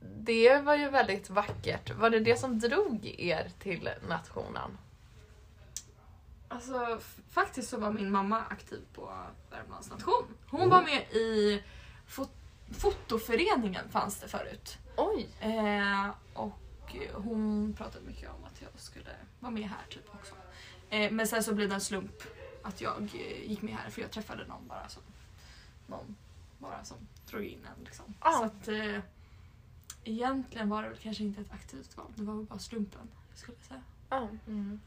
det 0.00 0.58
var 0.58 0.74
ju 0.74 0.88
väldigt 0.90 1.30
vackert. 1.30 1.90
Var 1.94 2.10
det 2.10 2.20
det 2.20 2.36
som 2.36 2.58
drog 2.58 3.14
er 3.18 3.50
till 3.58 3.88
nationen? 4.08 4.78
Alltså 6.48 7.00
faktiskt 7.30 7.70
så 7.70 7.78
var 7.78 7.92
min 7.92 8.10
mamma 8.10 8.42
aktiv 8.50 8.80
på 8.94 9.12
Värmlands 9.50 9.90
nation. 9.90 10.24
Hon 10.50 10.70
var 10.70 10.82
med 10.82 11.02
i 11.12 11.62
fot 12.06 12.30
fotoföreningen 12.70 13.88
fanns 13.90 14.20
det 14.20 14.28
förut. 14.28 14.78
Oj! 14.96 15.28
Eh, 15.40 16.10
och 16.34 16.96
hon 17.14 17.74
pratade 17.76 18.04
mycket 18.04 18.30
om 18.30 18.44
att 18.44 18.62
jag 18.62 18.70
skulle 18.80 19.10
vara 19.40 19.52
med 19.52 19.68
här 19.68 19.86
typ 19.90 20.14
också. 20.14 20.34
Eh, 20.90 21.12
men 21.12 21.26
sen 21.26 21.42
så 21.44 21.54
blev 21.54 21.68
det 21.68 21.74
en 21.74 21.80
slump 21.80 22.22
att 22.62 22.80
jag 22.80 23.02
eh, 23.14 23.50
gick 23.50 23.62
med 23.62 23.74
här 23.74 23.90
för 23.90 24.02
jag 24.02 24.10
träffade 24.10 24.46
någon 24.46 24.68
bara 24.68 24.88
som, 24.88 25.02
någon 25.86 26.16
bara 26.58 26.84
som 26.84 26.96
drog 27.30 27.44
in 27.44 27.66
en 27.76 27.84
liksom. 27.84 28.14
Ah. 28.20 28.32
Så 28.32 28.44
att 28.44 28.68
eh, 28.68 29.00
egentligen 30.04 30.68
var 30.68 30.82
det 30.82 30.88
väl 30.88 30.98
kanske 30.98 31.24
inte 31.24 31.40
ett 31.40 31.52
aktivt 31.52 31.96
val, 31.96 32.12
det 32.14 32.22
var 32.22 32.34
väl 32.34 32.44
bara 32.44 32.58
slumpen 32.58 33.08
skulle 33.34 33.56
jag 33.58 33.66
säga. 33.66 33.82
Ja. 34.10 34.28
Mm. 34.46 34.80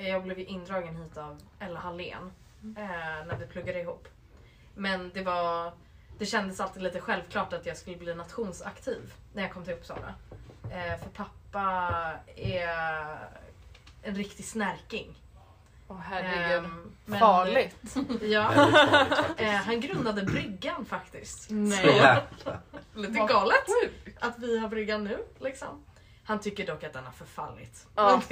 Eh, 0.00 0.08
Jag 0.08 0.22
blev 0.22 0.38
ju 0.38 0.44
indragen 0.44 0.96
hit 0.96 1.16
av 1.16 1.38
Ella 1.58 1.80
Hallén 1.80 2.32
eh, 2.76 3.26
när 3.26 3.36
vi 3.38 3.46
pluggade 3.46 3.80
ihop. 3.80 4.08
Men 4.74 5.10
det 5.14 5.22
var 5.22 5.72
det 6.18 6.26
kändes 6.26 6.60
alltid 6.60 6.82
lite 6.82 7.00
självklart 7.00 7.52
att 7.52 7.66
jag 7.66 7.76
skulle 7.76 7.96
bli 7.96 8.14
nationsaktiv 8.14 9.12
när 9.32 9.42
jag 9.42 9.52
kom 9.52 9.64
till 9.64 9.74
Uppsala. 9.74 10.14
Eh, 10.70 10.98
för 11.02 11.08
pappa 11.14 11.70
är 12.36 12.68
en 14.02 14.14
riktig 14.14 14.44
snärking. 14.44 15.14
Åh 15.88 15.98
herregud. 15.98 16.64
Ehm, 16.64 16.92
men- 17.04 17.20
Farligt. 17.20 17.76
Ja. 18.22 18.50
Farligt. 18.52 19.40
Eh, 19.40 19.50
han 19.54 19.80
grundade 19.80 20.22
bryggan 20.22 20.84
faktiskt. 20.84 21.50
Nej. 21.50 22.22
Lite 22.94 23.12
galet 23.28 23.64
att 24.20 24.38
vi 24.38 24.58
har 24.58 24.68
bryggan 24.68 25.04
nu 25.04 25.18
liksom. 25.38 25.84
Han 26.30 26.40
tycker 26.40 26.66
dock 26.66 26.84
att 26.84 26.92
den 26.92 27.04
har 27.04 27.12
förfallit. 27.12 27.86
Ja. 27.94 28.22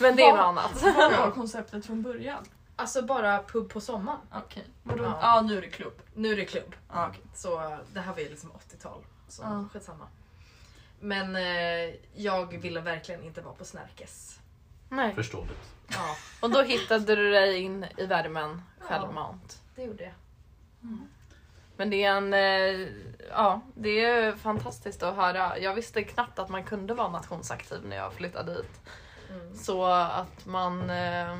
Men 0.00 0.16
det 0.16 0.22
är 0.22 0.30
något 0.36 0.40
annat. 0.40 0.82
Vad 0.82 1.12
var 1.12 1.30
konceptet 1.30 1.86
från 1.86 2.02
början? 2.02 2.44
Alltså 2.76 3.02
bara 3.02 3.42
pub 3.42 3.68
på 3.72 3.80
sommaren. 3.80 4.18
Okej. 4.34 4.64
Vadå? 4.82 5.04
Ja. 5.04 5.18
Ja, 5.22 5.40
nu 5.42 5.58
är 5.58 5.60
det 5.60 5.68
klubb. 5.68 6.02
Nu 6.14 6.32
är 6.32 6.36
det 6.36 6.44
klubb. 6.44 6.74
Ja, 6.92 7.08
okej. 7.08 7.22
Så 7.34 7.78
det 7.92 8.00
här 8.00 8.12
var 8.12 8.20
ju 8.20 8.28
liksom 8.28 8.52
80-tal. 8.52 9.04
Så 9.28 9.42
Ja. 9.42 9.64
skitsamma. 9.72 10.06
Men 11.00 11.36
eh, 11.36 11.94
jag 12.14 12.60
ville 12.60 12.80
verkligen 12.80 13.24
inte 13.24 13.40
vara 13.40 13.54
på 13.54 13.64
Snärkes. 13.64 14.38
Nej. 14.88 15.14
Förståeligt. 15.14 15.70
Ja, 15.88 16.16
Och 16.40 16.50
då 16.50 16.62
hittade 16.62 17.16
du 17.16 17.30
dig 17.30 17.58
in 17.60 17.86
i 17.96 18.06
värmen 18.06 18.62
självmant. 18.80 19.62
det 19.76 19.82
gjorde 19.82 20.04
jag. 20.04 20.12
Men 21.80 21.90
det 21.90 22.04
är 22.04 22.16
en, 22.16 22.34
eh, 22.34 22.88
ja, 23.30 23.60
det 23.74 24.04
är 24.04 24.32
fantastiskt 24.32 25.02
att 25.02 25.16
höra. 25.16 25.58
Jag 25.58 25.74
visste 25.74 26.02
knappt 26.02 26.38
att 26.38 26.48
man 26.48 26.64
kunde 26.64 26.94
vara 26.94 27.08
nationsaktiv 27.08 27.78
när 27.84 27.96
jag 27.96 28.12
flyttade 28.12 28.54
dit. 28.54 28.80
Mm. 29.30 29.56
Så 29.56 29.84
att 29.84 30.46
man 30.46 30.90
eh, 30.90 31.38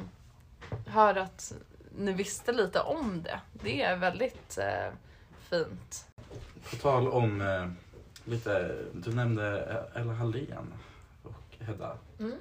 hör 0.87 1.17
att 1.17 1.53
ni 1.97 2.13
visste 2.13 2.53
lite 2.53 2.81
om 2.81 3.23
det. 3.23 3.41
Det 3.53 3.83
är 3.83 3.97
väldigt 3.97 4.59
eh, 4.59 4.93
fint. 5.41 6.09
På 6.71 6.77
tal 6.77 7.09
om 7.09 7.41
eh, 7.41 7.69
lite, 8.25 8.77
du 8.93 9.15
nämnde 9.15 9.61
Ella 9.95 10.13
Hallén 10.13 10.75
och 11.23 11.67
Hedda. 11.67 11.97
Mm. 12.19 12.39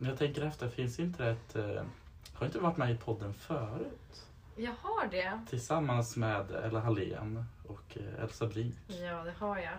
Jag 0.00 0.18
tänker 0.18 0.42
efter, 0.42 0.68
finns 0.68 0.98
inte 0.98 1.24
det 1.24 1.30
ett... 1.30 1.80
Har 2.32 2.46
inte 2.46 2.58
varit 2.58 2.76
med 2.76 2.90
i 2.90 2.96
podden 2.96 3.34
förut? 3.34 4.24
Jag 4.60 4.74
har 4.82 5.06
det. 5.06 5.40
Tillsammans 5.48 6.16
med 6.16 6.50
Ella 6.50 6.80
Hallén 6.80 7.44
och 7.66 7.96
eh, 7.98 8.22
Elsa 8.24 8.46
Brink 8.46 8.74
Ja, 8.86 9.24
det 9.24 9.34
har 9.38 9.58
jag. 9.58 9.74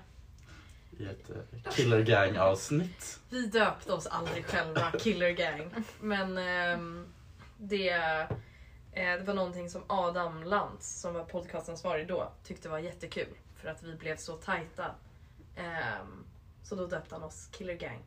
i 0.97 1.05
ett 1.05 1.29
eh, 1.29 1.71
Killer 1.71 2.01
Gang 2.01 2.37
avsnitt. 2.37 3.19
Vi 3.29 3.47
döpte 3.47 3.93
oss 3.93 4.07
aldrig 4.07 4.45
själva 4.45 4.91
Killer 4.91 5.31
Gang. 5.31 5.71
Men 6.01 6.37
ehm, 6.37 7.07
det, 7.57 7.89
eh, 7.89 8.27
det 8.91 9.23
var 9.25 9.33
någonting 9.33 9.69
som 9.69 9.83
Adam 9.87 10.43
Lantz, 10.43 10.99
som 11.01 11.13
var 11.13 11.23
podcastansvarig 11.23 12.07
då, 12.07 12.31
tyckte 12.43 12.69
var 12.69 12.79
jättekul. 12.79 13.37
För 13.55 13.69
att 13.69 13.83
vi 13.83 13.95
blev 13.95 14.17
så 14.17 14.33
tajta. 14.35 14.95
Ehm, 15.55 16.23
så 16.63 16.75
då 16.75 16.87
döpte 16.87 17.15
han 17.15 17.23
oss 17.23 17.47
Killer 17.51 17.75
Gang. 17.75 18.03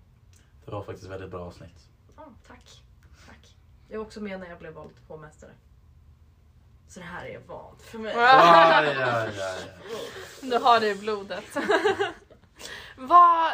Det 0.65 0.71
var 0.71 0.83
faktiskt 0.83 1.05
ett 1.05 1.13
väldigt 1.13 1.31
bra 1.31 1.41
avsnitt. 1.41 1.89
Ja, 2.17 2.33
tack. 2.47 2.83
tack. 3.27 3.57
Jag 3.89 3.99
var 3.99 4.07
också 4.07 4.21
med 4.21 4.41
när 4.41 4.49
jag 4.49 4.59
blev 4.59 4.73
vald 4.73 4.95
till 4.95 5.05
hovmästare. 5.09 5.51
Så 6.93 7.01
det 7.01 7.07
här 7.07 7.27
är 7.27 7.39
vant 7.39 7.83
för 7.83 7.99
mig. 7.99 8.15
Aj, 8.17 8.89
aj, 8.89 9.03
aj. 9.03 9.33
Du 10.41 10.59
har 10.59 10.81
det 10.81 10.89
i 10.89 10.95
blodet. 10.95 11.57
Vad, 12.97 13.53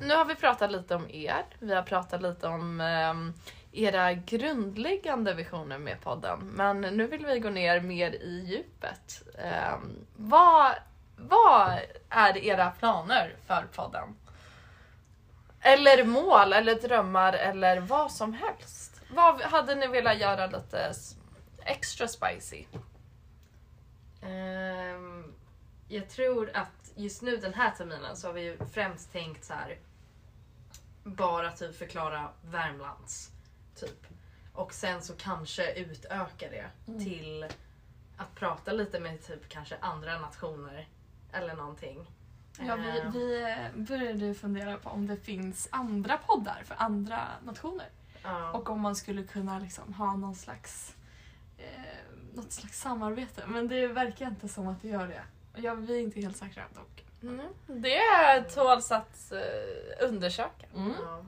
nu 0.00 0.14
har 0.14 0.24
vi 0.24 0.34
pratat 0.34 0.72
lite 0.72 0.94
om 0.94 1.10
er. 1.10 1.44
Vi 1.58 1.74
har 1.74 1.82
pratat 1.82 2.22
lite 2.22 2.48
om 2.48 2.80
ehm, 2.80 3.34
era 3.72 4.12
grundläggande 4.12 5.34
visioner 5.34 5.78
med 5.78 6.00
podden. 6.00 6.38
Men 6.40 6.80
nu 6.80 7.06
vill 7.06 7.26
vi 7.26 7.38
gå 7.38 7.50
ner 7.50 7.80
mer 7.80 8.10
i 8.10 8.44
djupet. 8.46 9.22
Ehm, 9.38 10.06
vad, 10.16 10.74
vad 11.16 11.78
är 12.08 12.36
era 12.36 12.70
planer 12.70 13.36
för 13.46 13.66
podden? 13.74 14.16
Eller 15.60 16.04
mål, 16.04 16.52
eller 16.52 16.74
drömmar, 16.74 17.32
eller 17.32 17.80
vad 17.80 18.12
som 18.12 18.32
helst. 18.32 19.00
Vad 19.10 19.40
hade 19.40 19.74
ni 19.74 19.86
velat 19.86 20.18
göra 20.18 20.46
lite 20.46 20.94
extra 21.64 22.08
spicy? 22.08 22.64
Ehm, 24.22 25.32
jag 25.88 26.08
tror 26.08 26.50
att 26.54 26.92
just 26.94 27.22
nu 27.22 27.36
den 27.36 27.54
här 27.54 27.70
terminen 27.70 28.16
så 28.16 28.26
har 28.26 28.34
vi 28.34 28.40
ju 28.40 28.58
främst 28.72 29.12
tänkt 29.12 29.44
så 29.44 29.54
här 29.54 29.78
bara 31.04 31.50
typ 31.50 31.76
förklara 31.78 32.28
Värmlands 32.44 33.30
typ. 33.76 34.06
Och 34.52 34.74
sen 34.74 35.02
så 35.02 35.14
kanske 35.16 35.72
utöka 35.74 36.50
det 36.50 36.70
Mm. 36.88 37.04
till 37.04 37.46
att 38.16 38.34
prata 38.34 38.72
lite 38.72 39.00
med 39.00 39.22
typ 39.26 39.48
kanske 39.48 39.76
andra 39.80 40.18
nationer 40.18 40.88
eller 41.32 41.54
någonting. 41.54 42.06
Ja, 42.60 42.76
vi, 42.76 43.00
Ehm, 43.00 43.12
vi 43.12 43.42
eh, 43.42 43.82
började 43.82 44.26
ju 44.26 44.34
fundera 44.34 44.76
på 44.78 44.90
om 44.90 45.06
det 45.06 45.16
finns 45.16 45.68
andra 45.70 46.16
poddar 46.18 46.62
för 46.64 46.74
andra 46.78 47.28
nationer. 47.44 47.88
ja. 48.22 48.50
Och 48.52 48.70
om 48.70 48.80
man 48.80 48.96
skulle 48.96 49.22
kunna 49.22 49.58
liksom 49.58 49.94
ha 49.94 50.16
någon 50.16 50.34
slags, 50.34 50.94
eh, 51.58 51.64
något 52.34 52.52
slags 52.52 52.80
samarbete. 52.80 53.42
Men 53.46 53.68
det 53.68 53.86
verkar 53.86 54.26
inte 54.26 54.48
som 54.48 54.66
att 54.68 54.82
det 54.82 54.88
gör 54.88 55.06
det. 55.06 55.22
Och 55.52 55.58
Jag, 55.60 55.76
vi 55.76 55.96
är 55.96 56.00
inte 56.02 56.20
helt 56.20 56.36
säkra 56.36 56.62
dock. 56.74 57.04
Mm. 57.22 57.46
Det 57.66 58.42
tåls 58.54 58.92
att 58.92 59.32
eh, 59.32 60.06
undersöka. 60.08 60.66
Ja. 60.74 61.24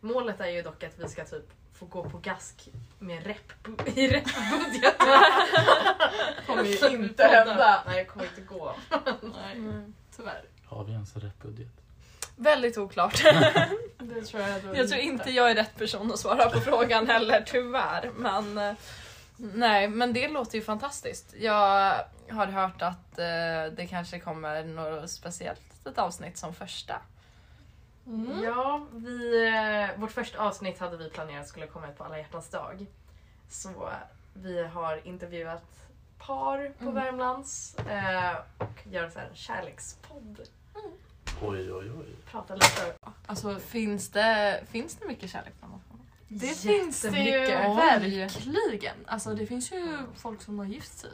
Målet 0.00 0.40
är 0.40 0.46
ju 0.46 0.62
dock 0.62 0.82
att 0.84 0.98
vi 0.98 1.08
ska 1.08 1.24
typ 1.24 1.50
få 1.74 1.86
gå 1.86 2.10
på 2.10 2.18
gask 2.18 2.68
med 2.98 3.26
rep 3.26 3.52
i 3.96 4.08
repbudget. 4.08 4.98
kommer 6.46 6.64
ju 6.64 6.88
inte 7.04 7.24
hända. 7.24 7.82
Nej, 7.86 7.98
det 7.98 8.04
kommer 8.04 8.24
inte 8.24 8.40
gå. 8.40 8.74
Nej, 9.22 9.52
Mm. 9.56 9.94
tyvärr. 10.16 10.44
Har 10.64 10.84
vi 10.84 10.92
ens 10.92 11.14
en 11.16 11.20
rätt 11.22 11.38
budget? 11.42 11.68
Väldigt 12.36 12.78
oklart. 12.78 13.22
Det 13.98 14.22
tror 14.22 14.42
jag 14.42 14.76
Jag 14.76 14.88
tror 14.88 15.00
inte 15.00 15.30
jag 15.30 15.50
är 15.50 15.54
rätt 15.54 15.78
person 15.78 16.12
att 16.12 16.18
svara 16.18 16.50
på 16.50 16.60
frågan 16.60 17.06
heller, 17.06 17.44
tyvärr. 17.46 18.10
Men 18.16 18.58
eh, 18.58 18.74
nej, 19.36 19.88
men 19.88 20.12
det 20.12 20.28
låter 20.28 20.58
ju 20.58 20.64
fantastiskt. 20.64 21.34
Jag 21.38 21.94
har 22.30 22.46
hört 22.46 22.82
att 22.82 23.18
eh, 23.18 23.74
det 23.76 23.86
kanske 23.90 24.20
kommer 24.20 24.64
något 24.64 25.10
speciellt 25.10 25.62
litet 25.84 25.98
avsnitt 25.98 26.36
som 26.38 26.54
första. 26.54 27.00
Mm. 28.06 28.42
Ja, 28.44 28.86
vi, 28.92 29.46
eh, 29.46 30.00
vårt 30.00 30.10
första 30.10 30.38
avsnitt 30.38 30.78
hade 30.78 30.96
vi 30.96 31.10
planerat 31.10 31.48
skulle 31.48 31.66
komma 31.66 31.88
ut 31.88 31.98
på 31.98 32.04
alla 32.04 32.18
hjärtans 32.18 32.48
dag. 32.48 32.86
Så 33.48 33.90
vi 34.34 34.66
har 34.66 35.06
intervjuat 35.06 35.64
par 36.18 36.72
på 36.78 36.84
Mm. 36.84 36.94
Värmlands 36.94 37.76
eh, 37.78 38.36
och 38.58 38.86
gör 38.90 39.08
så 39.10 39.18
här 39.18 39.28
en 39.28 39.34
kärlekspodd. 39.36 40.40
Oj, 41.42 41.72
oj, 41.72 41.90
oj. 41.98 42.06
Prata 42.30 42.54
lite. 42.54 42.94
Alltså 43.26 43.58
Finns 43.58 44.10
det, 44.10 44.60
finns 44.68 44.96
det 44.96 45.06
mycket 45.06 45.30
kärlek 45.30 45.52
bland 45.60 45.74
oss? 45.74 45.80
Det 46.28 46.58
finns 46.58 47.02
det 47.02 47.18
ju 47.18 47.40
verkligen. 47.40 48.96
Alltså 49.06 49.34
det 49.34 49.46
finns 49.46 49.72
ju 49.72 49.98
folk 50.16 50.42
som 50.42 50.58
har 50.58 50.66
gift 50.66 50.98
sig 50.98 51.10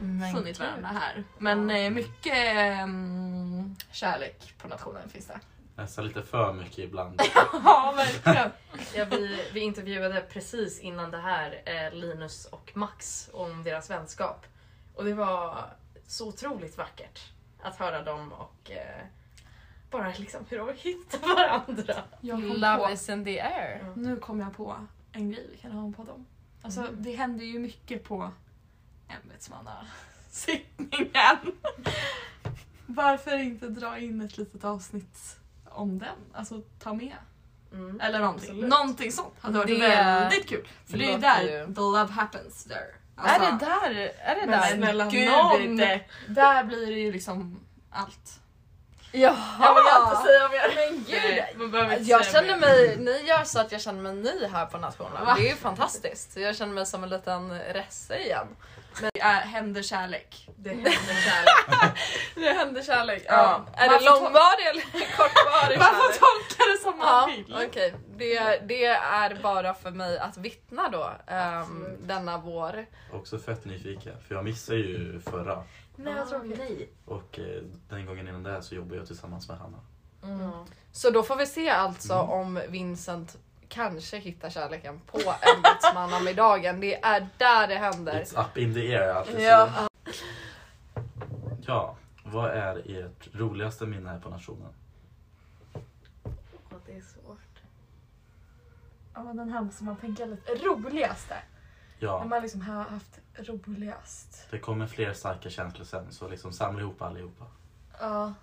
Mm. 0.00 0.34
Funnit 0.34 0.58
varandra 0.58 0.88
här. 0.88 1.24
Men 1.38 1.70
eh, 1.70 1.90
mycket 1.90 2.56
mm, 2.56 3.76
kärlek 3.90 4.54
på 4.58 4.68
nationen 4.68 5.08
finns 5.08 5.26
det. 5.26 5.40
Nästan 5.76 6.06
lite 6.06 6.22
för 6.22 6.52
mycket 6.52 6.78
ibland. 6.78 7.20
Ja, 7.64 7.94
verkligen. 7.96 8.50
Ja, 8.94 9.04
vi, 9.04 9.38
vi 9.52 9.60
intervjuade 9.60 10.20
precis 10.20 10.80
innan 10.80 11.10
det 11.10 11.18
här 11.18 11.62
eh, 11.64 11.92
Linus 11.92 12.44
och 12.44 12.70
Max 12.74 13.30
om 13.32 13.64
deras 13.64 13.90
vänskap. 13.90 14.46
Och 14.94 15.04
det 15.04 15.14
var 15.14 15.70
så 16.06 16.28
otroligt 16.28 16.78
vackert 16.78 17.20
att 17.62 17.76
höra 17.76 18.02
dem 18.02 18.32
och 18.32 18.70
eh, 18.70 19.04
bara 19.90 20.12
liksom 20.18 20.40
hur 20.48 20.58
de 20.58 20.72
hittar 20.76 21.34
varandra. 21.36 21.94
Jag 22.20 22.36
kom 22.38 22.48
Love 22.48 22.78
på, 22.86 22.90
is 22.92 23.08
in 23.08 23.24
the 23.24 23.40
air. 23.40 23.92
nu 23.96 24.16
kom 24.16 24.40
jag 24.40 24.56
på 24.56 24.76
en 25.12 25.30
grej 25.30 25.48
vi 25.52 25.56
kan 25.58 25.72
ha 25.72 25.84
en 25.84 25.92
podd 25.92 26.08
om. 26.08 26.26
Alltså 26.62 26.80
Mm. 26.80 27.02
det 27.02 27.12
händer 27.16 27.44
ju 27.44 27.58
mycket 27.58 28.04
på 28.04 28.30
ämbetsmannasittningen. 29.08 31.36
Varför 32.86 33.38
inte 33.38 33.68
dra 33.68 33.98
in 33.98 34.20
ett 34.20 34.38
litet 34.38 34.64
avsnitt 34.64 35.36
om 35.64 35.98
den? 35.98 36.16
Alltså 36.32 36.62
ta 36.78 36.94
med. 36.94 37.16
Mm. 37.72 38.00
Eller 38.00 38.18
någonting. 38.18 38.50
Absolut. 38.50 38.70
Någonting 38.70 39.12
sånt 39.12 39.34
hade 39.40 39.58
varit 39.58 39.80
Det 39.80 39.88
väldigt 39.88 40.48
kul. 40.48 40.68
För 40.86 40.98
det 40.98 41.04
är 41.04 41.12
ju 41.12 41.18
där 41.18 41.42
ju- 41.42 41.74
the 41.74 41.80
love 41.80 42.12
happens 42.12 42.64
there. 42.64 42.78
är 43.16 43.16
Alltså, 43.16 43.50
det 43.50 43.58
där? 43.64 43.90
Är 44.20 44.34
det 44.34 44.46
Men 44.46 44.60
där? 44.60 44.76
snälla 44.76 45.06
Gud, 45.10 45.28
nån! 45.30 45.60
inte. 45.62 46.00
Där 46.28 46.64
blir 46.64 46.86
det 46.86 47.00
ju 47.00 47.12
liksom 47.12 47.60
allt. 47.90 48.40
Jaha! 49.12 49.36
Jag 49.60 49.74
vill 49.74 49.84
inte 50.04 50.22
säga 50.22 50.48
mer. 50.48 50.74
Men 50.76 51.04
gud! 51.04 51.58
Man 51.58 51.70
behöver 51.70 51.96
inte 51.98 52.10
Jag 52.10 52.24
säga 52.24 52.40
känner 52.40 52.56
mer. 52.56 52.66
mig, 52.66 52.96
ni 52.98 53.22
gör 53.28 53.44
så 53.44 53.60
att 53.60 53.72
jag 53.72 53.80
känner 53.80 54.02
mig 54.02 54.14
ny 54.14 54.46
här 54.46 54.66
på 54.66 54.78
nationen. 54.78 55.24
Va? 55.26 55.34
Det 55.38 55.46
är 55.46 55.50
ju 55.50 55.56
fantastiskt. 55.56 56.36
Jag 56.36 56.56
känner 56.56 56.72
mig 56.74 56.86
som 56.86 57.02
en 57.04 57.08
liten 57.10 57.58
resse 57.60 58.18
igen. 58.18 58.46
Det 59.00 59.20
är, 59.20 59.40
händer 59.40 59.82
kärlek. 59.82 60.48
Det 60.56 60.68
händer 60.74 60.90
kärlek. 61.24 61.98
Det 62.34 62.52
händer 62.52 62.82
kärlek. 62.82 63.22
Ja. 63.26 63.64
Ja. 63.76 63.82
Är 63.82 63.90
Man 63.90 63.98
det 63.98 64.04
långvarig 64.04 64.66
eller 64.70 64.82
kortvarig 65.16 65.78
Man 65.78 65.94
får 65.94 66.08
tolka 66.18 66.72
det 66.72 66.82
som 66.82 66.98
man 66.98 67.06
Ja, 67.06 67.30
vill. 67.36 67.66
okej. 67.68 67.94
Det, 68.16 68.58
det 68.68 68.84
är 68.84 69.34
bara 69.42 69.74
för 69.74 69.90
mig 69.90 70.18
att 70.18 70.36
vittna 70.36 70.88
då 70.88 71.10
Absolut. 71.26 71.98
denna 72.08 72.38
vår. 72.38 72.86
Också 73.12 73.38
fett 73.38 73.64
nyfiken, 73.64 74.14
för 74.28 74.34
jag 74.34 74.44
missade 74.44 74.78
ju 74.78 75.20
förra. 75.20 75.62
Nej, 76.04 76.14
vad 76.14 76.28
tråkigt. 76.28 76.58
Nej. 76.58 76.88
Och 77.04 77.38
eh, 77.38 77.62
den 77.88 78.06
gången 78.06 78.28
innan 78.28 78.42
det 78.42 78.62
så 78.62 78.74
jobbade 78.74 78.96
jag 78.96 79.06
tillsammans 79.06 79.48
med 79.48 79.58
Hanna. 79.58 79.78
Mm. 80.22 80.50
Så 80.92 81.10
då 81.10 81.22
får 81.22 81.36
vi 81.36 81.46
se 81.46 81.68
alltså 81.70 82.14
Mm. 82.14 82.30
om 82.30 82.60
Vincent 82.68 83.38
kanske 83.68 84.16
hittar 84.18 84.50
kärleken 84.50 85.00
på 85.06 85.18
ämbetsmannamiddagen. 85.56 86.80
Det 86.80 87.04
är 87.04 87.28
där 87.38 87.68
det 87.68 87.74
händer. 87.74 88.24
It's 88.24 88.40
up 88.50 88.56
in 88.58 88.74
the 88.74 88.96
air 88.96 89.08
alltid. 89.08 89.40
Ja. 89.40 89.88
ja, 91.66 91.96
vad 92.24 92.50
är 92.50 92.76
ert 93.04 93.28
roligaste 93.34 93.86
minne 93.86 94.10
här 94.10 94.18
på 94.20 94.28
nationen? 94.28 94.72
Och 96.70 96.80
det 96.86 96.92
är 96.96 97.00
svårt. 97.02 97.38
Ja, 99.14 99.20
den 99.20 99.48
här 99.50 99.60
måste 99.62 99.84
man 99.84 99.96
tänka 99.96 100.24
lite. 100.24 100.54
Roligaste. 100.54 101.34
När 102.00 102.08
Ja, 102.08 102.24
man 102.24 102.42
liksom 102.42 102.60
har 102.60 102.82
haft 102.84 103.18
roligast. 103.36 104.46
det 104.50 104.58
kommer 104.58 104.86
fler 104.86 105.12
starka 105.12 105.50
känslor 105.50 105.84
sen 105.84 106.12
så 106.12 106.28
liksom 106.28 106.52
samla 106.52 106.80
ihop 106.80 107.02
allihopa. 107.02 107.44
Ja. 108.00 108.34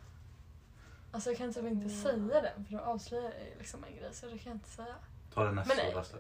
Alltså 1.12 1.30
jag 1.30 1.38
kan 1.38 1.54
typ 1.54 1.64
inte 1.66 1.86
Mm. 1.86 2.04
säga 2.04 2.42
den 2.42 2.66
för 2.66 2.74
då 2.74 2.80
avslöjar 2.80 3.24
jag 3.24 3.34
liksom 3.58 3.84
en 3.84 3.96
grej 3.96 4.10
så 4.14 4.26
det 4.26 4.38
kan 4.38 4.50
jag 4.52 4.56
inte 4.56 4.70
säga. 4.70 4.96
Ta 5.34 5.44
det 5.44 5.52
näst 5.52 5.68
Men 5.68 5.78
nej. 5.78 5.92
svåraste. 5.92 6.18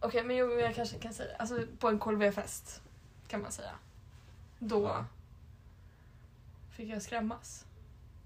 Okej 0.00 0.24
men 0.24 0.36
jo, 0.36 0.52
jag 0.60 0.74
kanske 0.74 0.98
kan 0.98 1.14
säga. 1.14 1.36
Alltså 1.38 1.60
på 1.78 1.88
en 1.88 1.98
KLV-fest 1.98 2.80
kan 3.28 3.42
man 3.42 3.52
säga. 3.52 3.72
Då 4.58 4.82
Ja. 4.84 5.04
fick 6.76 6.88
jag 6.88 7.02
skrämmas. 7.02 7.64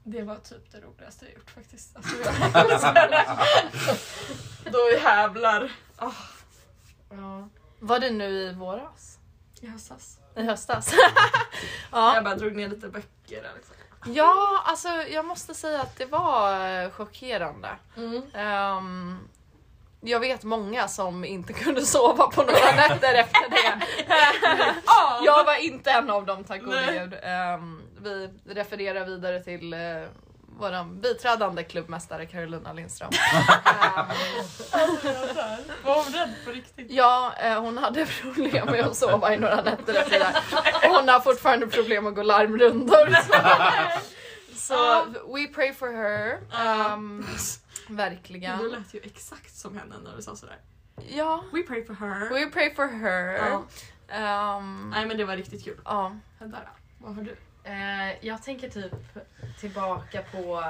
Det 0.04 0.22
var 0.22 0.36
typ 0.36 0.72
det 0.72 0.80
roligaste 0.80 1.24
jag 1.24 1.34
gjort 1.34 1.50
faktiskt. 1.50 1.96
Alltså, 1.96 2.16
jag. 2.24 3.38
Då 4.72 4.90
jävlar. 5.02 5.72
Oh. 5.98 6.14
Var 7.90 8.00
det 8.00 8.10
nu 8.10 8.30
i 8.30 8.52
våras? 8.52 9.18
I 9.60 9.66
höstas. 9.66 10.18
I 10.36 10.42
höstas? 10.42 10.94
Jag 11.92 12.16
ja. 12.16 12.22
bara 12.22 12.34
drog 12.34 12.56
ner 12.56 12.68
lite 12.68 12.88
böcker 12.88 13.42
där 13.42 13.50
liksom. 13.56 13.74
ja, 14.14 14.62
alltså 14.64 14.88
jag 14.88 15.24
måste 15.24 15.54
säga 15.54 15.80
att 15.80 15.96
det 15.96 16.04
var 16.04 16.68
eh, 16.82 16.90
chockerande. 16.90 17.68
Mm. 17.96 18.22
Ehm, 18.34 19.18
jag 20.00 20.20
vet 20.20 20.44
många 20.44 20.88
som 20.88 21.24
inte 21.24 21.52
kunde 21.62 21.82
sova 21.82 22.26
på 22.26 22.42
några 22.42 22.72
nätter 22.76 23.14
efter 23.14 23.50
det. 23.50 23.84
Jag 25.24 25.44
var 25.44 25.64
inte 25.64 25.90
en 25.90 26.10
av 26.10 26.26
dem 26.26 26.44
tack 26.44 26.62
gode 26.62 26.86
Nej. 26.86 26.98
gud. 26.98 27.18
Ehm, 27.22 27.82
vi 28.00 28.30
refererar 28.46 29.06
vidare 29.06 29.40
till 29.40 29.74
uh, 29.74 30.08
vår 30.60 30.84
biträdande 31.00 31.64
klubbmästare 31.64 32.26
Carolina 32.26 32.72
Lindström. 32.72 33.10
Var 35.84 35.94
hon 36.04 36.12
rädd 36.12 36.34
på 36.44 36.50
riktigt? 36.50 36.90
ja, 36.90 37.32
eh, 37.40 37.60
hon 37.60 37.78
hade 37.78 38.06
problem 38.22 38.66
med 38.66 38.80
att 38.84 38.96
sova 38.96 39.34
i 39.34 39.38
några 39.38 39.62
nätter 39.62 39.94
efter 39.94 40.18
det. 40.18 40.34
Och 40.88 40.94
hon 40.94 41.08
har 41.08 41.20
fortfarande 41.20 41.66
problem 41.66 42.06
att 42.06 42.14
gå 42.14 42.22
larmrundor. 42.22 43.16
Så 44.54 44.74
Ja. 44.74 45.06
we 45.26 45.46
pray 45.54 45.72
for 45.74 45.88
her. 45.88 46.38
Um, 46.94 47.26
Du 47.88 47.94
verkligen. 47.94 48.68
lät 48.68 48.94
ju 48.94 49.00
exakt 49.04 49.56
som 49.56 49.76
henne 49.78 49.94
när 50.04 50.16
du 50.16 50.22
sa 50.22 50.36
sådär. 50.36 50.56
Ja, 51.08 51.44
We 51.52 51.62
pray 51.62 51.84
for 51.84 51.94
her. 51.94 52.28
we 52.30 52.50
pray 52.50 52.74
for 52.74 52.86
her. 52.86 53.32
Ja. 53.50 53.64
Ehm, 54.08 54.90
Nej 54.94 55.06
men 55.06 55.16
det 55.16 55.24
var 55.24 55.36
riktigt 55.36 55.64
kul. 55.64 55.80
ja. 55.84 56.16
Hedda, 56.40 56.58
vad 56.98 57.14
har 57.14 57.22
du? 57.22 57.36
Eh, 57.64 58.26
jag 58.26 58.42
tänker 58.42 58.70
typ 58.70 58.92
tillbaka 59.58 60.22
på 60.32 60.62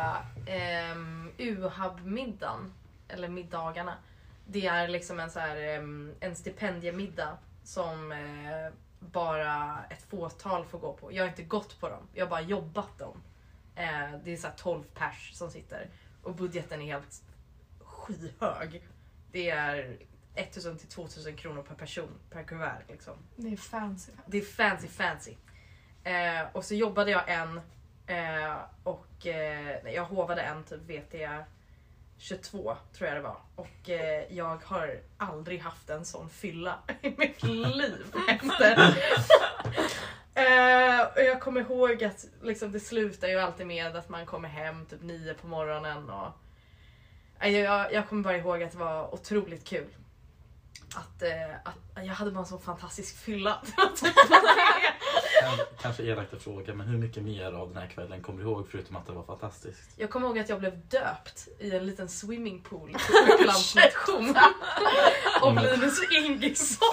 um, 0.93 1.33
UHAB-middagen. 1.39 2.73
Eller 3.09 3.29
middagarna. 3.29 3.95
Det 4.47 4.67
är 4.67 4.89
liksom 4.89 5.21
en, 5.21 5.31
så 5.31 5.41
här, 5.41 5.57
em, 5.57 6.15
en 6.21 6.37
stipendiemiddag 6.37 7.39
som 7.65 8.13
eh, 8.13 8.73
bara 9.01 9.85
ett 9.91 10.03
fåtal 10.03 10.65
får 10.65 10.79
gå 10.79 10.93
på. 10.93 11.13
Jag 11.13 11.23
har 11.25 11.29
inte 11.29 11.43
gått 11.43 11.81
på 11.81 11.89
dem, 11.89 12.09
jag 12.15 12.25
har 12.25 12.31
bara 12.31 12.41
jobbat 12.41 12.99
dem. 12.99 13.23
Eh, 13.75 14.19
det 14.25 14.33
är 14.33 14.37
så 14.37 14.47
här 14.47 14.55
12 14.57 14.83
pers 14.95 15.31
som 15.35 15.51
sitter 15.51 15.91
och 16.23 16.35
budgeten 16.35 16.83
är 16.83 16.87
helt 16.87 17.23
skyhög. 17.81 18.89
Det 19.33 19.51
är 19.51 19.97
1000 20.35 20.79
till 20.79 20.89
2000 20.89 21.37
kronor 21.37 21.63
per 21.63 21.75
person 21.75 22.11
per 22.31 22.43
kuvert. 22.43 22.83
Liksom. 22.89 23.15
Det 23.37 23.53
är 23.53 23.57
fancy. 23.57 24.13
Det 24.27 24.39
är 24.39 24.43
fancy 24.43 24.89
fancy. 24.89 25.35
Eh, 26.05 26.43
och 26.53 26.65
så 26.65 26.75
jobbade 26.75 27.11
jag 27.11 27.23
en 27.27 27.61
eh, 28.07 28.57
och 28.83 29.27
eh, 29.27 29.95
jag 29.95 30.05
hovade 30.05 30.43
en 30.43 30.65
typ 30.65 30.81
VT 30.81 31.15
22 32.21 32.77
tror 32.93 33.09
jag 33.09 33.17
det 33.17 33.23
var. 33.23 33.37
Och 33.55 33.91
eh, 33.91 34.25
jag 34.37 34.61
har 34.65 35.01
aldrig 35.17 35.61
haft 35.61 35.91
en 35.91 36.05
sån 36.05 36.31
fylla 36.31 36.79
i 37.03 37.11
mitt 37.17 37.43
liv 37.43 38.15
efter. 38.29 38.77
eh, 40.35 41.01
och 41.07 41.23
jag 41.23 41.41
kommer 41.41 41.61
ihåg 41.61 42.05
att 42.05 42.25
liksom, 42.43 42.73
det 42.73 42.81
slutar 42.81 43.29
ju 43.29 43.41
alltid 43.41 43.67
med 43.67 43.97
att 43.97 44.09
man 44.09 44.27
kommer 44.27 44.49
hem 44.49 44.87
typ 44.87 45.03
nio 45.03 45.35
på 45.35 45.47
morgonen. 45.47 46.11
Och, 46.11 46.33
jag, 47.47 47.93
jag 47.93 48.09
kommer 48.09 48.23
bara 48.23 48.37
ihåg 48.37 48.63
att 48.63 48.73
det 48.73 48.79
var 48.79 49.15
otroligt 49.15 49.65
kul. 49.65 49.89
Att, 50.95 51.23
eh, 51.23 51.55
att 51.65 52.07
jag 52.07 52.15
hade 52.15 52.31
bara 52.31 52.41
en 52.41 52.47
sån 52.47 52.61
fantastisk 52.61 53.17
fylla. 53.17 53.63
Kanske 55.83 56.03
elakt 56.03 56.35
att 56.35 56.43
fråga, 56.43 56.75
men 56.75 56.87
hur 56.87 56.99
mycket 56.99 57.23
mer 57.23 57.53
av 57.53 57.69
den 57.69 57.83
här 57.83 57.89
kvällen 57.89 58.23
kommer 58.23 58.39
du 58.43 58.51
ihåg 58.51 58.69
förutom 58.71 58.97
att 58.97 59.07
det 59.07 59.13
var 59.13 59.23
fantastiskt? 59.23 59.91
Jag 59.97 60.11
kommer 60.11 60.27
ihåg 60.27 60.39
att 60.39 60.49
jag 60.49 60.59
blev 60.59 60.79
döpt 60.89 61.49
i 61.59 61.71
en 61.77 61.87
liten 61.87 62.09
swimmingpool 62.09 62.93
på 63.29 63.33
Upplands 63.35 63.75
nation. 63.75 64.37
Om 65.43 65.55
Linus 65.59 66.13
Ingesson. 66.13 66.89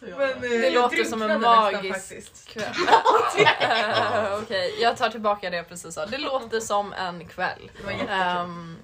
Men, 0.00 0.40
Det 0.40 0.70
låter 0.74 1.04
som 1.04 1.22
en 1.22 1.28
nästan 1.28 1.40
magisk 1.72 2.08
faktiskt. 2.08 2.48
kväll. 2.48 2.72
Okej, 4.42 4.74
jag 4.80 4.96
tar 4.96 5.10
tillbaka 5.10 5.50
det 5.50 5.56
jag 5.56 5.68
precis 5.68 5.94
sa. 5.94 6.06
Det 6.06 6.18
låter 6.18 6.60
som 6.60 6.92
en 6.92 7.28
kväll. 7.28 7.70
Det 7.78 7.84
var 7.84 7.90
jättekul. 7.92 8.14
Ehm, 8.14 8.76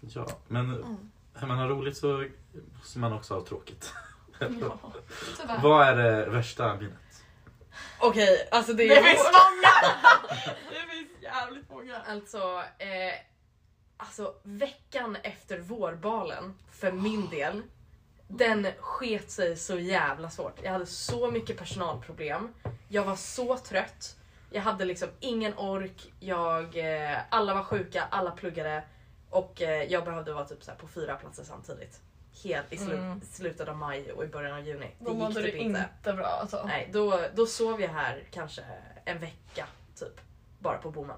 Ja, 0.00 0.26
men 0.48 0.98
när 1.40 1.46
man 1.46 1.58
har 1.58 1.68
roligt 1.68 1.96
så 1.96 2.24
måste 2.78 2.98
man 2.98 3.12
också 3.12 3.34
ha 3.34 3.44
tråkigt. 3.44 3.92
Ja, 4.40 4.78
tyvärr. 5.40 5.58
Vad 5.62 5.88
är 5.88 5.96
det 5.96 6.26
värsta 6.30 6.76
minnet? 6.76 6.94
Okej, 8.00 8.48
alltså 8.50 8.72
det 8.72 8.88
Det 8.88 8.96
är... 8.96 9.02
finns 9.02 9.24
många! 9.24 9.94
Det 10.70 10.92
finns 10.92 11.22
jävligt 11.22 11.70
många. 11.70 11.96
Alltså, 12.08 12.62
eh, 12.78 13.14
alltså 13.96 14.34
veckan 14.42 15.16
efter 15.22 15.58
vårbalen, 15.58 16.54
för 16.72 16.92
min 16.92 17.30
del, 17.30 17.62
den 18.28 18.66
sket 18.80 19.30
sig 19.30 19.56
så 19.56 19.78
jävla 19.78 20.30
svårt. 20.30 20.60
Jag 20.62 20.72
hade 20.72 20.86
så 20.86 21.30
mycket 21.30 21.58
personalproblem. 21.58 22.54
Jag 22.88 23.04
var 23.04 23.16
så 23.16 23.56
trött. 23.58 24.16
Jag 24.50 24.62
hade 24.62 24.84
liksom 24.84 25.08
ingen 25.20 25.54
ork. 25.58 26.12
Jag, 26.20 26.76
eh, 26.76 27.18
alla 27.30 27.54
var 27.54 27.62
sjuka, 27.62 28.04
alla 28.10 28.30
pluggade. 28.30 28.82
Och 29.30 29.62
eh, 29.62 29.82
jag 29.84 30.04
behövde 30.04 30.32
vara 30.32 30.44
typ 30.44 30.62
så 30.64 30.70
här 30.70 30.78
på 30.78 30.88
fyra 30.88 31.16
platser 31.16 31.44
samtidigt. 31.44 32.00
Helt 32.44 32.72
i 32.72 32.76
slu- 32.76 32.98
Mm. 32.98 33.20
slutet 33.30 33.68
av 33.68 33.76
maj 33.76 34.12
och 34.12 34.24
i 34.24 34.26
början 34.26 34.52
av 34.58 34.66
juni. 34.66 34.90
Då 34.98 35.04
Det 35.04 35.10
gick 35.10 35.18
mådde 35.18 35.34
typ 35.34 35.52
du 35.52 35.58
inte. 35.58 35.88
inte 35.98 36.12
bra 36.12 36.26
alltså. 36.26 36.64
Nej, 36.66 36.88
då, 36.92 37.20
då 37.34 37.46
sov 37.46 37.80
jag 37.80 37.88
här 37.88 38.24
kanske 38.30 38.62
en 39.04 39.18
vecka 39.18 39.66
typ. 39.98 40.20
Bara 40.58 40.78
på 40.78 40.90
bommen. 40.90 41.16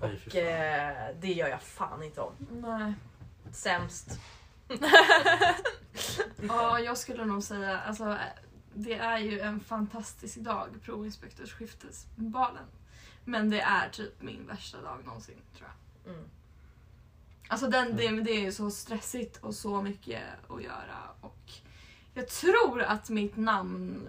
Och 0.00 0.36
eh, 0.36 1.14
det 1.20 1.32
gör 1.32 1.48
jag 1.48 1.62
fan 1.62 2.02
inte 2.02 2.20
om. 2.20 2.32
Nej. 2.50 2.92
Sämst. 3.52 4.18
Ja, 6.48 6.80
jag 6.80 6.98
skulle 6.98 7.24
nog 7.24 7.42
säga 7.42 7.80
alltså 7.80 8.18
det 8.74 8.94
är 8.94 9.18
ju 9.18 9.40
en 9.40 9.60
fantastisk 9.60 10.36
dag, 10.36 10.68
provinspektörsskiftesbalen. 10.82 12.64
Men 13.24 13.50
det 13.50 13.60
är 13.60 13.88
typ 13.88 14.22
min 14.22 14.46
värsta 14.46 14.80
dag 14.82 14.98
någonsin 15.04 15.36
tror 15.56 15.68
jag. 16.04 16.12
Mm. 16.14 16.24
Alltså 17.50 17.66
den, 17.66 17.96
det, 17.96 18.10
det 18.10 18.30
är 18.30 18.40
ju 18.40 18.52
så 18.52 18.70
stressigt 18.70 19.36
och 19.36 19.54
så 19.54 19.82
mycket 19.82 20.22
att 20.48 20.62
göra 20.62 20.98
och 21.20 21.52
jag 22.14 22.28
tror 22.28 22.82
att 22.82 23.10
mitt 23.10 23.36
namn 23.36 24.08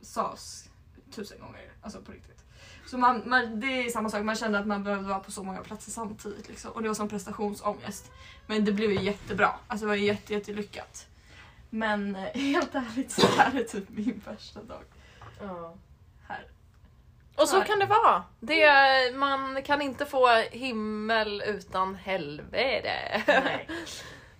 sades 0.00 0.70
tusen 1.10 1.40
gånger, 1.40 1.72
alltså 1.82 2.02
på 2.02 2.12
riktigt. 2.12 2.44
Så 2.86 2.98
man, 2.98 3.22
man, 3.26 3.60
det 3.60 3.66
är 3.66 3.90
samma 3.90 4.10
sak, 4.10 4.24
man 4.24 4.36
kände 4.36 4.58
att 4.58 4.66
man 4.66 4.84
behövde 4.84 5.08
vara 5.08 5.20
på 5.20 5.30
så 5.30 5.42
många 5.42 5.60
platser 5.60 5.90
samtidigt 5.90 6.48
liksom. 6.48 6.70
och 6.70 6.82
det 6.82 6.88
var 6.88 6.94
som 6.94 7.08
prestationsångest. 7.08 8.10
Men 8.46 8.64
det 8.64 8.72
blev 8.72 8.90
ju 8.90 9.02
jättebra, 9.02 9.54
alltså 9.66 9.86
det 9.86 9.88
var 9.88 9.96
jätte, 9.96 10.32
jättelyckat. 10.32 11.06
Men 11.70 12.14
helt 12.34 12.74
ärligt 12.74 13.10
så 13.10 13.26
är 13.38 13.50
det 13.52 13.64
typ 13.64 13.88
min 13.88 14.22
värsta 14.26 14.62
dag 14.62 14.84
Ja. 15.40 15.74
Och 17.36 17.48
så 17.48 17.60
kan 17.60 17.78
det 17.78 17.86
vara. 17.86 18.24
Det, 18.40 19.16
man 19.16 19.62
kan 19.62 19.82
inte 19.82 20.06
få 20.06 20.28
himmel 20.50 21.42
utan 21.46 21.94
helvete. 21.94 23.22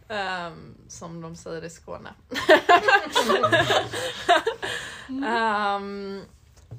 Ehm, 0.08 0.74
som 0.88 1.20
de 1.20 1.36
säger 1.36 1.64
i 1.64 1.70
Skåne. 1.70 2.14
Ehm, 5.26 6.22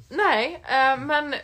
nej, 0.10 0.64
eh, 0.70 0.98
men 1.00 1.36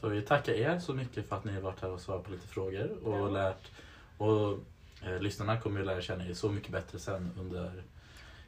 Så 0.00 0.08
vi 0.08 0.22
tackar 0.22 0.52
er 0.52 0.78
så 0.78 0.94
mycket 0.94 1.28
för 1.28 1.36
att 1.36 1.44
ni 1.44 1.52
har 1.52 1.60
varit 1.60 1.82
här 1.82 1.90
och 1.90 2.00
svarat 2.00 2.24
på 2.24 2.30
lite 2.30 2.48
frågor 2.48 3.06
och 3.06 3.32
lärt. 3.32 3.70
Och 4.18 4.58
eh, 5.02 5.20
lyssnarna 5.20 5.60
kommer 5.60 5.80
ju 5.80 5.86
lära 5.86 6.00
känna 6.02 6.26
er 6.26 6.34
så 6.34 6.48
mycket 6.48 6.72
bättre 6.72 6.98
sen 6.98 7.32
under 7.38 7.82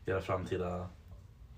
era 0.07 0.21
framtida, 0.23 0.89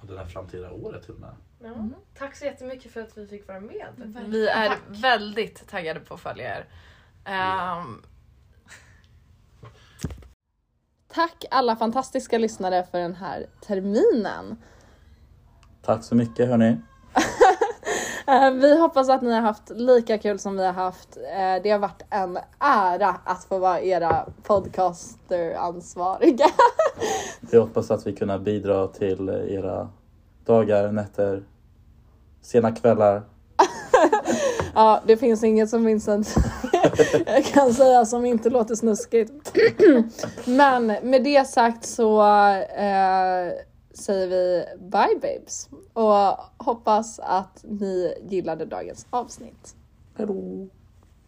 det 0.06 0.18
här 0.18 0.26
framtida 0.26 0.70
året 0.70 1.02
till 1.04 1.14
och 1.14 1.20
med. 1.20 1.34
Ja. 1.60 1.66
Mm. 1.68 1.94
Tack 2.18 2.36
så 2.36 2.44
jättemycket 2.44 2.92
för 2.92 3.00
att 3.00 3.18
vi 3.18 3.26
fick 3.26 3.48
vara 3.48 3.60
med. 3.60 3.86
vi 4.26 4.48
är 4.48 4.68
Tack. 4.68 4.78
väldigt 4.88 5.68
taggade 5.68 6.00
på 6.00 6.14
att 6.14 6.20
följa 6.20 6.56
er. 6.58 6.66
Ehm, 7.24 8.02
Tack 11.14 11.44
alla 11.50 11.76
fantastiska 11.76 12.38
lyssnare 12.38 12.86
för 12.90 12.98
den 12.98 13.14
här 13.14 13.46
terminen. 13.66 14.56
Tack 15.82 16.04
så 16.04 16.14
mycket 16.14 16.48
hörni. 16.48 16.76
Eh, 18.26 18.50
Vi 18.50 18.80
hoppas 18.80 19.08
att 19.08 19.22
ni 19.22 19.32
har 19.32 19.40
haft 19.40 19.70
lika 19.70 20.18
kul 20.18 20.38
som 20.38 20.56
vi 20.56 20.64
har 20.66 20.72
haft. 20.72 21.16
Eh, 21.16 21.62
Det 21.62 21.70
har 21.70 21.78
varit 21.78 22.02
en 22.10 22.38
ära 22.58 23.08
att 23.24 23.44
få 23.44 23.58
vara 23.58 23.80
era 23.80 24.26
podcasteransvariga. 24.42 26.46
Vi 27.40 27.58
hoppas 27.58 27.90
att 27.90 28.06
vi 28.06 28.12
kunna 28.12 28.38
bidra 28.38 28.88
till 28.88 29.28
era 29.28 29.90
dagar, 30.44 30.92
nätter, 30.92 31.42
sena 32.42 32.72
kvällar. 32.72 33.22
Ja, 34.74 35.02
det 35.06 35.16
finns 35.16 35.44
inget 35.44 35.70
som 35.70 35.84
Vincent 35.84 36.34
kan 37.52 37.74
säga 37.74 38.04
som 38.06 38.26
inte 38.26 38.50
låter 38.50 38.74
snuskigt. 38.74 39.52
Men 40.44 40.86
med 40.86 41.24
det 41.24 41.48
sagt 41.48 41.84
så 41.84 42.22
eh, 42.22 43.52
säger 43.94 44.28
vi 44.28 44.64
bye 44.78 45.18
babes 45.22 45.68
och 45.92 46.36
hoppas 46.66 47.18
att 47.18 47.64
ni 47.68 48.14
gillade 48.28 48.64
dagens 48.64 49.06
avsnitt. 49.10 49.76
Hejdå! 50.16 50.68